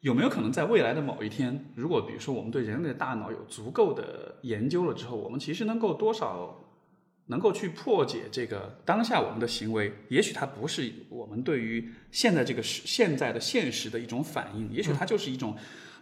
[0.00, 6.56] 有没有可能在未来的某一天，如果比如说我们对人类的大脑有足够的研究了之后，我们其实能够多少
[7.26, 9.92] 能够去破解这个当下我们的行为？
[10.08, 15.54] 也许它不是我们对于现在这个时现在的现实的一种反应，也许它就是一种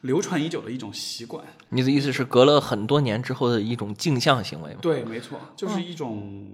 [0.02, 1.44] 流传已久的一种习惯。
[1.70, 4.78] 你的意思是隔了很多年之后的一种镜像行为吗？
[4.80, 6.46] 对，没错，就是一种，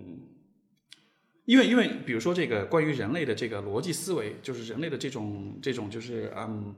[1.45, 6.75] 因为因为比如说这个关于人类的这个逻辑思维，就是人类的这种这种就是嗯。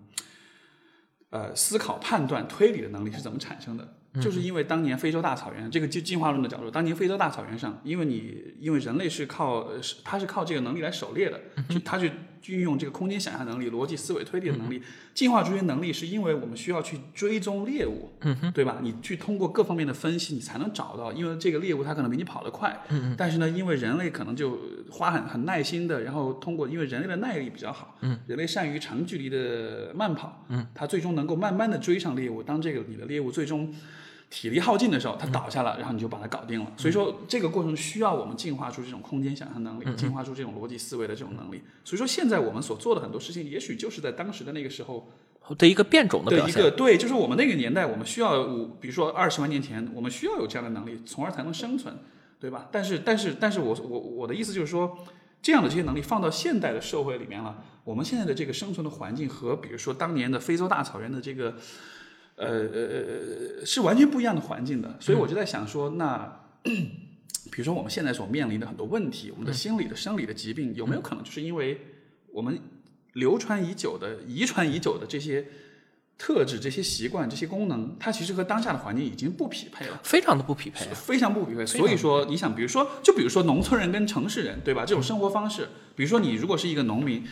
[1.30, 3.94] 呃，思考、判断、推理的能力是怎么产生的？
[4.22, 12.10] 就是因为当年非洲大草原，这个进进化论的角度，当年非洲大草原上，因为你因为人类是靠，是它是靠这个能力来狩猎的，就它去
[12.46, 14.82] 运用这个空间想象能力、逻辑思维推理的能力，
[15.14, 18.10] 进化出这些能力，是因为我们需要去追踪猎物，
[18.54, 18.78] 对吧？
[18.82, 22.78] 你去通过各方面的分析，你才能找到，因为这个猎物它可能比你跑得快，
[23.16, 24.58] 但是呢，因为人类可能就
[24.90, 32.42] 花很很耐心的，然后通过，因为人类的耐力比较好，人类善于长距离的慢跑，它最终能够慢慢的追上猎物。
[32.42, 33.74] 当这个你的猎物最终
[34.28, 36.72] 体力耗尽的时候，它倒下了，然后你就把它搞定了。
[36.76, 41.62] 所以说，这个过程需要我们进化出这种空间想象能力，进化出这种逻辑思维的这种能力。
[41.84, 45.08] 所以说，现在我们所做的很多事情，也许就是在当时的那个时候
[45.56, 46.70] 的一个变种的表现。
[46.76, 51.94] 对，就是我们那个年代，我们需要五，比如说二十万年前，我们需要有这样的能力，从而才能生存，
[52.40, 52.68] 对吧？
[52.72, 54.98] 但是，但是，但是我我我的意思就是说。
[55.42, 61.54] 这样的这些能力放到现代的社会里面了，我们现在的这个生存的环境和比如说当年的非洲大草原的这个，
[62.36, 62.82] 呃呃
[63.60, 64.96] 呃是完全不一样的环境的。
[65.00, 71.80] 所以我就在想说，那比如说我们现在所面临的很多问题，我们的心理的、生理的疾病，有没有可能就是因为
[72.32, 72.58] 我们
[73.14, 75.46] 流传已久的、遗传已久的这些
[76.18, 80.00] 特质、这些习惯、这些功能，它其实和当下的环境已经不匹配了。
[80.02, 80.94] 非常的不匹配啊。
[80.94, 81.64] 非常不匹配。
[81.64, 84.84] 所以说，你想，比如说，就比如说农村人跟城市人，对吧？
[84.84, 87.22] 这种生活方式，比如说你如果是一个农民，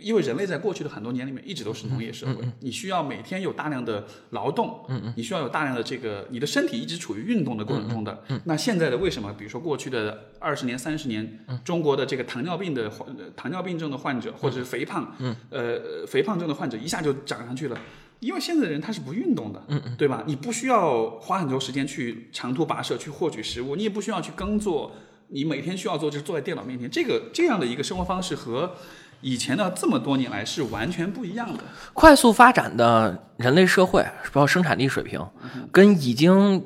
[0.00, 4.84] 因为人类在过去的很多年里面一直都是农业社会，你需要每天有大量的劳动，
[5.16, 8.22] 你需要有大量的这个，你的身体一直处于运动的过程中的。
[8.44, 15.14] 那现在的为什么，比如说过去的二十年、三十年，中国的这个糖尿病的患糖尿病症的患者，或者是肥胖，
[15.50, 17.78] 呃，肥胖症的患者一下就涨上去了。
[18.20, 20.22] 因为现在的人他是不运动的，嗯对吧？
[20.26, 24.92] 你不需要花很多时间去长途跋涉去获取食物，你也不需要去耕作，
[25.28, 26.90] 你每天需要做就是坐在电脑面前。
[26.90, 28.76] 这个这样的一个生活方式和
[29.20, 31.62] 以前的这么多年来是完全不一样的。
[31.92, 34.02] 快速发展的人类社会，
[34.32, 35.24] 包括生产力水平，
[35.70, 36.64] 跟已经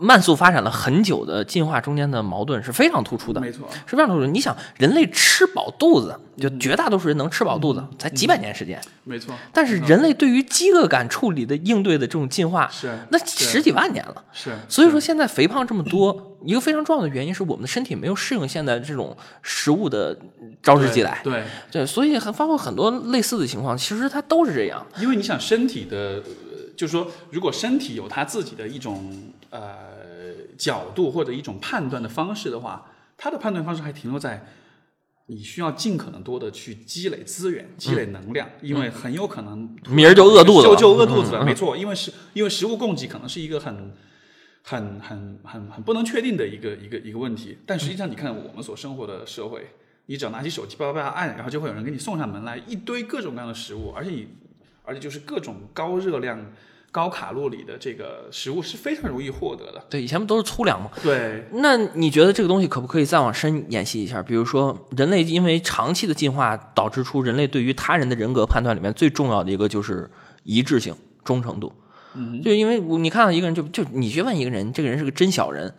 [0.00, 3.40] 慢速发展了很久的进化中间的矛盾是非常突出的。
[3.40, 4.26] 没错，是非常突出。
[4.26, 8.80] 你想，人类吃饱肚子，就绝大多数人能吃饱肚子，才几百年时间。
[9.04, 9.34] 没错。
[9.52, 14.24] 但是人类对于饥饿感处理的应对的这种进化，是那十几万年了。
[14.32, 20.16] 是，所以说现在肥胖这么多，一个非常重要的原因是我们的身体没有适应现在这种食物的
[20.62, 21.20] 招之即来。
[21.24, 21.42] 对，
[21.72, 24.86] 对，所以很包括很多类似的情况，其实它都是这样。
[25.00, 26.22] 因为你想身体的，呃
[26.78, 29.12] 就是说，如果身体有它自己的一种
[29.50, 29.58] 呃
[30.56, 34.46] 角度或者一种判断的方式的话，它的判断方式还停留在
[35.26, 41.44] 你需要尽可能多的去积累资源、积累能量，因为很有可能明儿就饿肚子了就就饿肚子了。
[41.44, 43.92] 没错，因为食因为食物供给可能是一个很。
[44.60, 49.66] 很很很很不能确定的一个一个一个问题，但实际上你看我们所生活的社会，
[50.06, 54.28] 你只要拿起手机叭叭叭按，然后就会有人给你送上门来一堆各种各样的食物，而且你
[54.88, 56.40] 而且就是各种高热量、
[56.90, 59.84] 高卡路里的这个食物是非常容易获得的。
[59.90, 60.90] 对，以前不都是粗粮吗？
[61.02, 64.22] 对，那你觉得这个东西可不可以再往深演析一下？
[64.22, 70.10] 比如说，人类因为长期的进化，导致出人类对于他人的人格判断里面最重要的一个就是
[70.44, 71.70] 一致性、忠诚度。
[72.14, 75.70] 嗯，就因为我你看到一个人，就就你去问一个人，这个人是个真小人，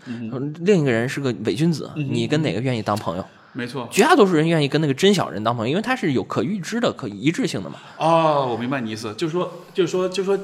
[0.59, 3.25] 另一个人是个伪君子，你跟哪个愿意当朋友？
[3.53, 3.87] 没错。
[3.91, 7.79] 绝大多数人愿意跟那个真小人当朋友，因为他是有可预知的、可一致性的嘛。
[7.97, 10.39] 哦，我明白你意思，就是说，就是说，就是说，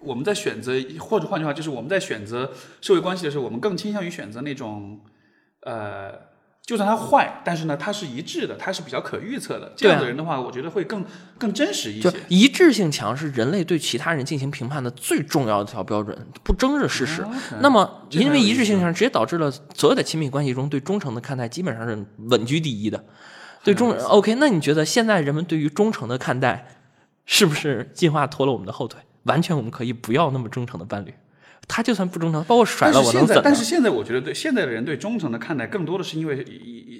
[0.00, 5.00] 我们在选择，或者换句话，就是我们在选择社会关系的时候，我们更倾向于选择那种，
[5.60, 6.35] 呃。
[6.66, 9.72] 就算他坏，但是呢，他是一致的，他是比较可预测的。
[9.76, 11.04] 这样的人的话，我觉得会更
[11.38, 12.10] 更真实一些。
[12.10, 17.24] 就一致性强是人类对其他人进行评判的最重要的一条标准，不争是事实。
[17.60, 23.04] 那么，因为一致性强，直接导致了所有的亲密关系中对忠诚的看待基本上是稳居第一的。
[23.62, 26.66] 对忠，OK，那你觉得现在人们对于忠诚的看待，
[27.24, 29.00] 是不是进化拖了我们的后腿？
[29.22, 31.14] 完全我们可以不要那么忠诚的伴侣。
[31.68, 33.40] 他就算不忠诚，包括甩了我能怎？
[33.42, 36.44] 但是现在我觉得，对现在的人对忠诚的看待，更多的是因为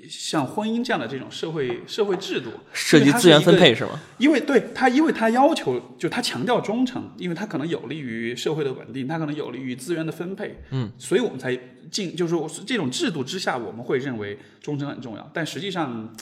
[0.09, 4.01] 像婚姻这样的这种社会社会制度，涉及资源分配是吗？
[4.19, 11.57] 因为对他，因为他要求，就他强调忠诚，因为他可能有利于社会的稳定，他可能有利于资源的分配，嗯，所以我们才
[11.91, 16.13] 进，就是说这种制度之下，我们会认为忠诚很重要，但实际上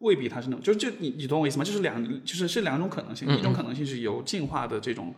[0.00, 1.64] 未必他是那种，就是就你你懂我意思吗？
[1.64, 5.14] 就是两，就是是两种可能性，一种可能性是由进化的这种。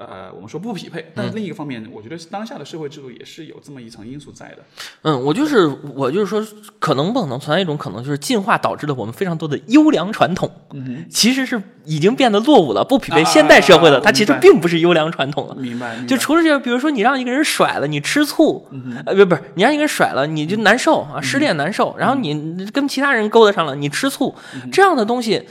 [0.00, 4.64] 呃，我们说不匹配，但是另一个方面，我觉得当下的社会制度也是有这么一层因素在的。
[5.02, 6.42] 嗯，我就是我就是说，
[6.78, 15.54] 可能不可能存在一种可能，就是进化导致了我们非常多的优良传统，嗯，其实是已经变得落伍了，不匹配现代社会的，它其实并不是优良传统了。
[15.56, 16.02] 明白。
[16.06, 18.66] 就除了这个，比如说你让一个人甩了，你吃醋，
[19.04, 24.34] 呃，不不是，你让一个人甩了，你就难受啊，失恋难受，然后你跟其他人勾搭上了，你吃醋，
[24.72, 25.46] 这样的东西。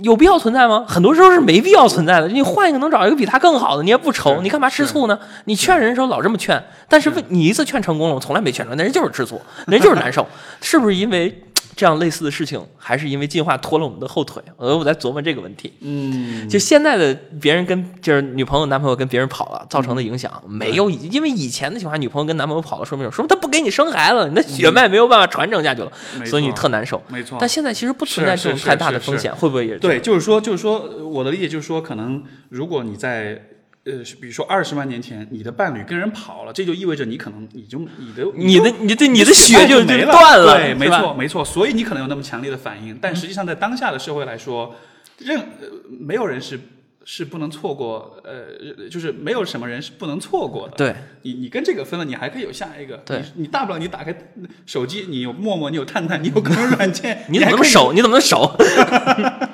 [0.00, 0.84] 有必要存在吗？
[0.88, 2.28] 很多时候是没必要存在的。
[2.28, 5.18] 你换一个能找一个比他更好的，你也不愁，你干嘛吃醋呢？
[5.44, 10.26] 你劝人的时候老这么劝，但是问你一次劝成功了，我从来没劝成，那人就是吃醋，那人就是难受，
[10.60, 11.42] 是不是因为
[11.74, 14.42] 这样类似的事情，还是因为进化拖了我们的后腿？
[14.56, 15.72] 呃，我在琢磨这个问题。
[15.80, 25.92] 嗯，就现在的别人跟就是女朋友、男朋友跟别人跑了，造成的影响没有，因为以前的情况，女朋友跟男朋友跑了，说明什么说明他不给你生孩子，你的血脉没有办法传承下去了，
[26.26, 27.02] 所以你特难受。
[27.08, 27.38] 没错。
[27.40, 29.98] 但现在其实不存在这种太大的风险，会不会也对？
[29.98, 33.40] 就是说，就是说，我的理解就是说，可能如果你在
[33.84, 44.76] 呃，比如说二十万年前，你的伴侣跟人跑了，这就意味着你可能你就你的你的你对你的血就没了，断了，对，没错没错，所以你可能有那么强烈的反应，但实际上在当下的社会来说，
[45.18, 45.40] 任
[45.88, 46.60] 没有人是
[47.04, 50.74] 是不能错过，呃，就是没有什么人是不能错过的。
[50.76, 52.98] 对，你你跟这个分了，你还可以有下一个。
[52.98, 54.16] 对你，你大不了你打开
[54.64, 57.92] 手机，你有陌陌，你有探探，你有各种软件， 你怎么还可以能守？
[57.92, 58.56] 你怎么能守？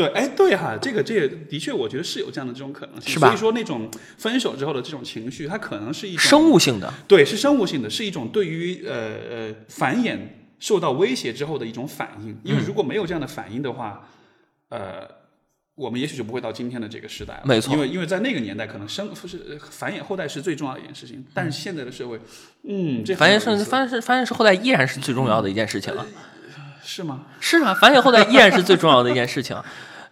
[0.00, 3.12] 对，哎，对哈，这个这个的确，我觉得是有这样的这种可能性。
[3.12, 8.94] 是吧所以说，那种分手之后的这种情绪，它可能是一种生物性的，对，是生物性的，是一种对于呃
[9.30, 10.16] 呃繁衍
[10.58, 12.28] 受到威胁之后的一种反应。
[12.42, 14.08] 因嗯为如果没有这样的反应的话，
[14.70, 15.06] 呃，
[15.74, 17.42] 我们也许就不会到今天的这个时代了。
[17.44, 22.18] 没错因为因为在那个年代，可能生是呃繁衍后代是最重要的一件事情，但是现在的社会，
[22.64, 26.06] 嗯，这繁衍生繁衍繁衍是后代依然是最重要的一件事情啊。
[26.82, 27.26] 是吗？
[27.38, 29.56] 是啊，繁衍后代依然是最重要的一件事情。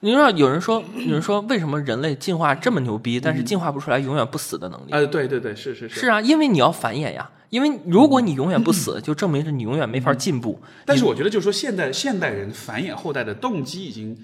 [0.01, 4.91] 你知道有人说， 有人说为什么人类进化这么牛逼，但是进化不出来永远不死的能力？
[4.91, 7.31] 呃，对对对，是是是是啊，因为你要繁衍呀。
[7.51, 10.61] 因为如果你永远不死，就证明着你永远没法进步。
[10.85, 14.15] 但是我觉得，就是说，现代现代人繁衍后代的动机已经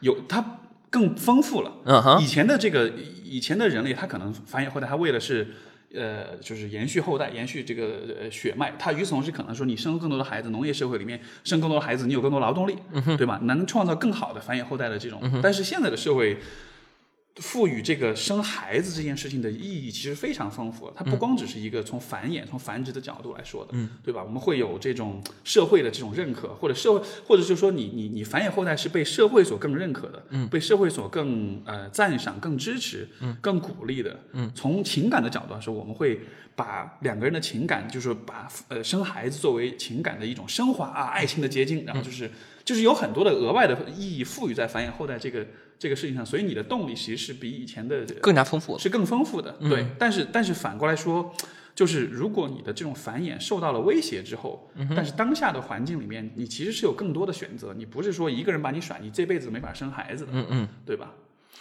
[0.00, 0.58] 有它
[0.90, 1.72] 更丰富了。
[1.86, 2.92] 嗯哼，以前的这个
[3.24, 5.48] 以前的人类，他可能繁衍后代，他为的是
[5.94, 8.72] 呃，就是延续后代，延续这个呃血脉。
[8.78, 12.76] 他与此同时，可能说你生更多的孩子，农业社会里面生更多的孩子，你有更多劳动力，
[13.16, 13.38] 对吧？
[13.44, 15.20] 能创造更好的繁衍后代的这种。
[15.42, 16.38] 但是现在的社会。
[17.36, 24.22] 赋予这个生孩子这件事情的意义其实非常丰富，它不光只是一个从繁衍、从繁殖的角度来说的，嗯，对吧？
[24.22, 36.20] 我们会有这种社会的这种认可，或者社会，或者就是说你你你繁衍后代是被社会所更认可的，嗯，被社会所更呃赞赏、更支持、嗯，更鼓励的，嗯，从情感的角度来说，我们会
[36.54, 42.30] 把两个人的情感，就是把呃生孩子作为情感的一种升华啊，爱情的结晶，然后就是。
[42.64, 45.46] 就是有很多的额外的意义赋予在繁衍后代这个
[45.78, 48.78] 这个事情上，所以你的动力其实是比以前的更加丰富。
[48.78, 49.52] 是更丰富的。
[49.60, 51.30] 对，但是但是反过来说，
[51.74, 61.12] 就是如果你的这种繁衍受到了威胁之后，但是当下的环境里面，你其实是有更多的选择，你不是说一个人把你甩，你这辈子没法生孩子的，嗯嗯，对吧？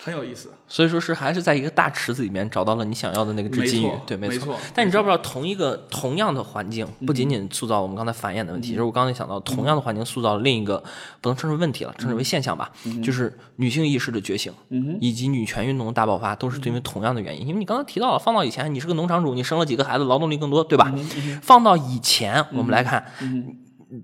[0.02, 4.58] 很有意思，所以说是还是在一个大池子里面找到了你想要的那个只没金鱼，，对，没错。
[4.74, 10.84] 但你知道不知道，同一个同样的环境，不仅仅塑造了我们刚才繁衍的问题，就是我刚才想到，同样的环境塑造了另一个
[11.22, 12.72] 不能称之为问题了，称之为现象吧，
[13.02, 14.52] 就是女性意识的觉醒，
[15.00, 17.48] 以及女权运动的大爆发，都是因为同样的原因。
[17.48, 20.94] 因为你刚才提到了，放到以前，你是个农场主，你生了几个孩子，劳动力更多，对吧？
[21.42, 23.06] 放到以前，我们来看。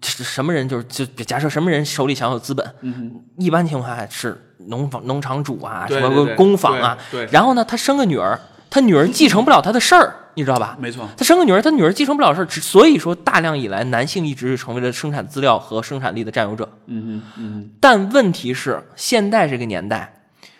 [0.03, 2.75] 是什么人就是就假设什么人手里享有资本，
[3.39, 10.77] 一般情况下是农房农场主啊，什么工坊啊，对对然后呢，他生个女儿，他女儿继承不了他的事儿，你知道吧？
[10.79, 16.69] 没错，他生个女儿，他女儿继承不了事儿，只所以说大量以来，男性一直是成为了生产资料和生产力的占有者。
[16.87, 20.18] 嗯嗯嗯但问题是，现在这个年代，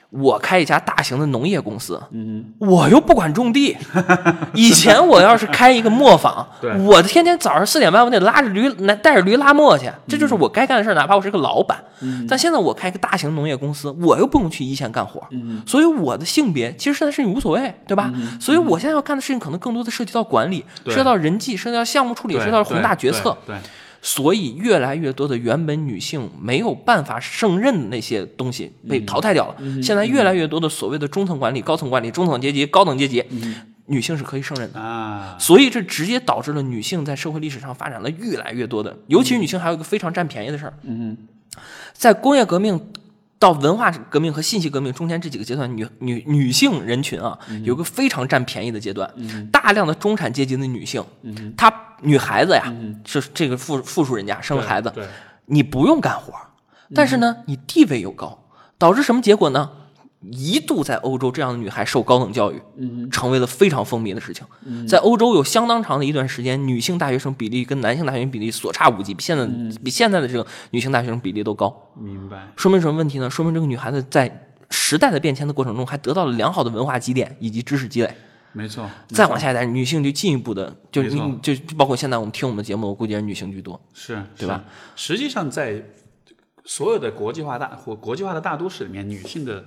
[0.10, 2.46] 我开一家大型的农业公司，嗯。
[2.58, 3.78] 我又不管种地。
[4.54, 11.78] 以前我要是开一个磨坊对，我天天早上四点半我得拉着驴，来带着驴拉磨去，这就是我该干的事儿，哪怕我是个老板。
[12.28, 15.22] 但现在我开一个大型农业公司，我又不用去一线干活，
[15.68, 18.12] 所以我的性别其实现在事情无所谓，对吧？
[18.40, 23.38] 所以我现在要干的事情可能更多的涉及到管理，涉及到人际，涉及到项目处理，涉及到宏大决策。
[23.46, 23.60] 对，对
[24.02, 29.56] 所以越来越多的原本女性没有办法胜任的那些东西被淘汰掉了。
[29.82, 33.24] 现在越来越多的所谓的中层管理、高层管理、中层阶级、高等阶级，
[33.88, 34.80] 女性是可以胜任的。
[34.80, 41.18] 啊，所以这直接导致了女性在社会历史上发展了越来越多的，尤其是女性还有一个非常占便宜的事儿，嗯
[41.94, 42.80] 在工业革命
[43.40, 49.12] 到文化革命和信息革命中间这几个阶段，女女女性人群啊，有个非常占便宜的阶段，
[49.52, 51.04] 大量的中产阶级的女性，
[51.58, 51.70] 她
[52.02, 52.74] 女孩子呀，
[53.06, 54.94] 是这个富富庶人家生了孩子，
[55.46, 56.34] 你不用干活，
[56.94, 58.46] 但是呢，你地位又高，
[58.78, 59.72] 导致什么结果呢？
[60.32, 62.62] 一度在欧洲，这样的女孩受高等教育，
[63.10, 64.46] 成为了非常风靡的事情。
[64.86, 69.46] 在欧洲有相当长的一段时间，女性大学生比例跟男性大学生比例所差无几，比现在、
[69.82, 71.74] 比现在的这个女性大学生比例都高。
[71.98, 73.30] 明白，说明什么问题呢？
[73.30, 78.14] 说明这个女孩子在时代的变迁的过程中，还得到了良好的文化积淀以及知识积累。
[78.52, 83.80] 没错，再往下一代，女性就进一步的，就就就包括现在我们听我们的节目，我估计也是女性居多。
[83.94, 84.64] 是，对吧
[84.96, 85.14] 是？
[85.14, 85.84] 实际上，在
[86.66, 89.66] 所有的国际化大或国际化的大都市里面，女性的，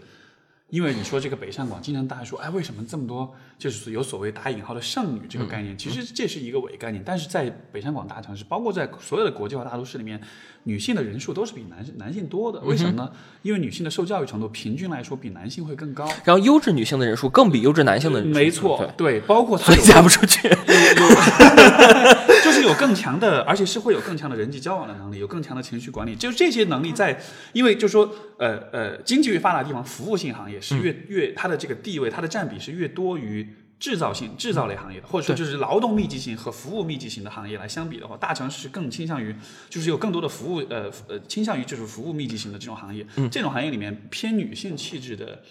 [0.68, 3.32] 因为你说这个北上广，经常大家说，哎，为什么这么多
[3.62, 5.78] 就是有所谓打引号的剩女这个概念？
[5.78, 10.20] 其实这是一个伪概念，但是在北上广大城市，包括在所有的国际化大都市里面，
[10.64, 12.58] 女性的人数都是比男性男性多的。
[12.62, 13.08] 为什么呢？
[13.42, 16.04] 因为女性的受教育程度平均来说比男性会更高。
[16.24, 20.48] 然后优质女性的人数更比优质男性的人数没错对，，对，包括她所以嫁不出去。
[22.42, 27.16] 就是有更强的，而且是会有更强的人际交往的能力，有更强的情绪管理，就是这些能力在，
[27.52, 33.51] 因为就说呃呃，经济越发达的地方，服务性行业是越、越它的这个地位，它的占比是越多于。
[33.82, 39.34] 制造性、制造类行业的，或者说就是劳动密集型和服务密集型的行业来相比的话，大城市更倾向于，
[39.68, 43.04] 就是有更多的服务，呃呃，倾向于就是服务密集型的这种行业。
[43.16, 43.28] 嗯。
[43.28, 45.42] 这种行业里面偏女性气质的，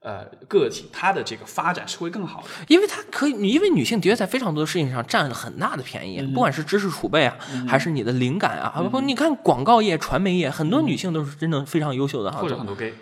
[0.00, 2.48] 呃个体，她的这个发展是会更好的。
[2.68, 7.36] 因为它可以，因为女性的确在非常多的事情上占了很大的便宜，不管是知识储备啊，
[7.68, 12.38] 还是你的灵感啊，包括你看广告业、传媒业，很多女性都是真的非常优秀的哈。
[12.38, 12.94] 或者很多 gay，OK，OK，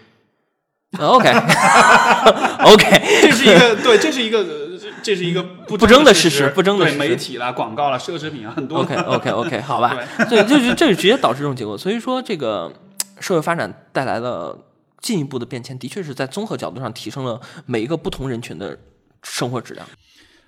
[3.22, 4.61] 这是一个对，这是一个呃
[5.02, 9.96] 这是一个不不争的事事实不争的对事实媒体啦、广告啦、奢侈品啊，很多 OK OK OK， 好吧，
[10.28, 11.76] 对，就是这就直接导致这种结果。
[11.76, 12.72] 所以说，这个
[13.20, 14.56] 社会发展带来了
[15.00, 18.78] 进一步的变迁，的确是在综合角度上提升了每一个不同人群的
[19.22, 19.86] 生活质量。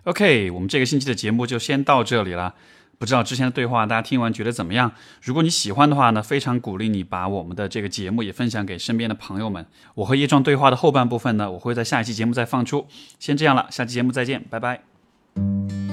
[0.04, 2.54] OK，我们这个星期的节目就先到这里了。
[2.98, 4.92] 不知道之前的对话大家听完觉得怎么样？
[5.22, 9.66] 如果你喜欢的话呢，非常鼓励你把我们的这个节目也分享给身边的朋友们。
[9.96, 12.86] 我和叶壮对话的后半部分呢，我会在下一期节目再放出。
[13.18, 15.83] 先这样了，下期节目再见，拜拜。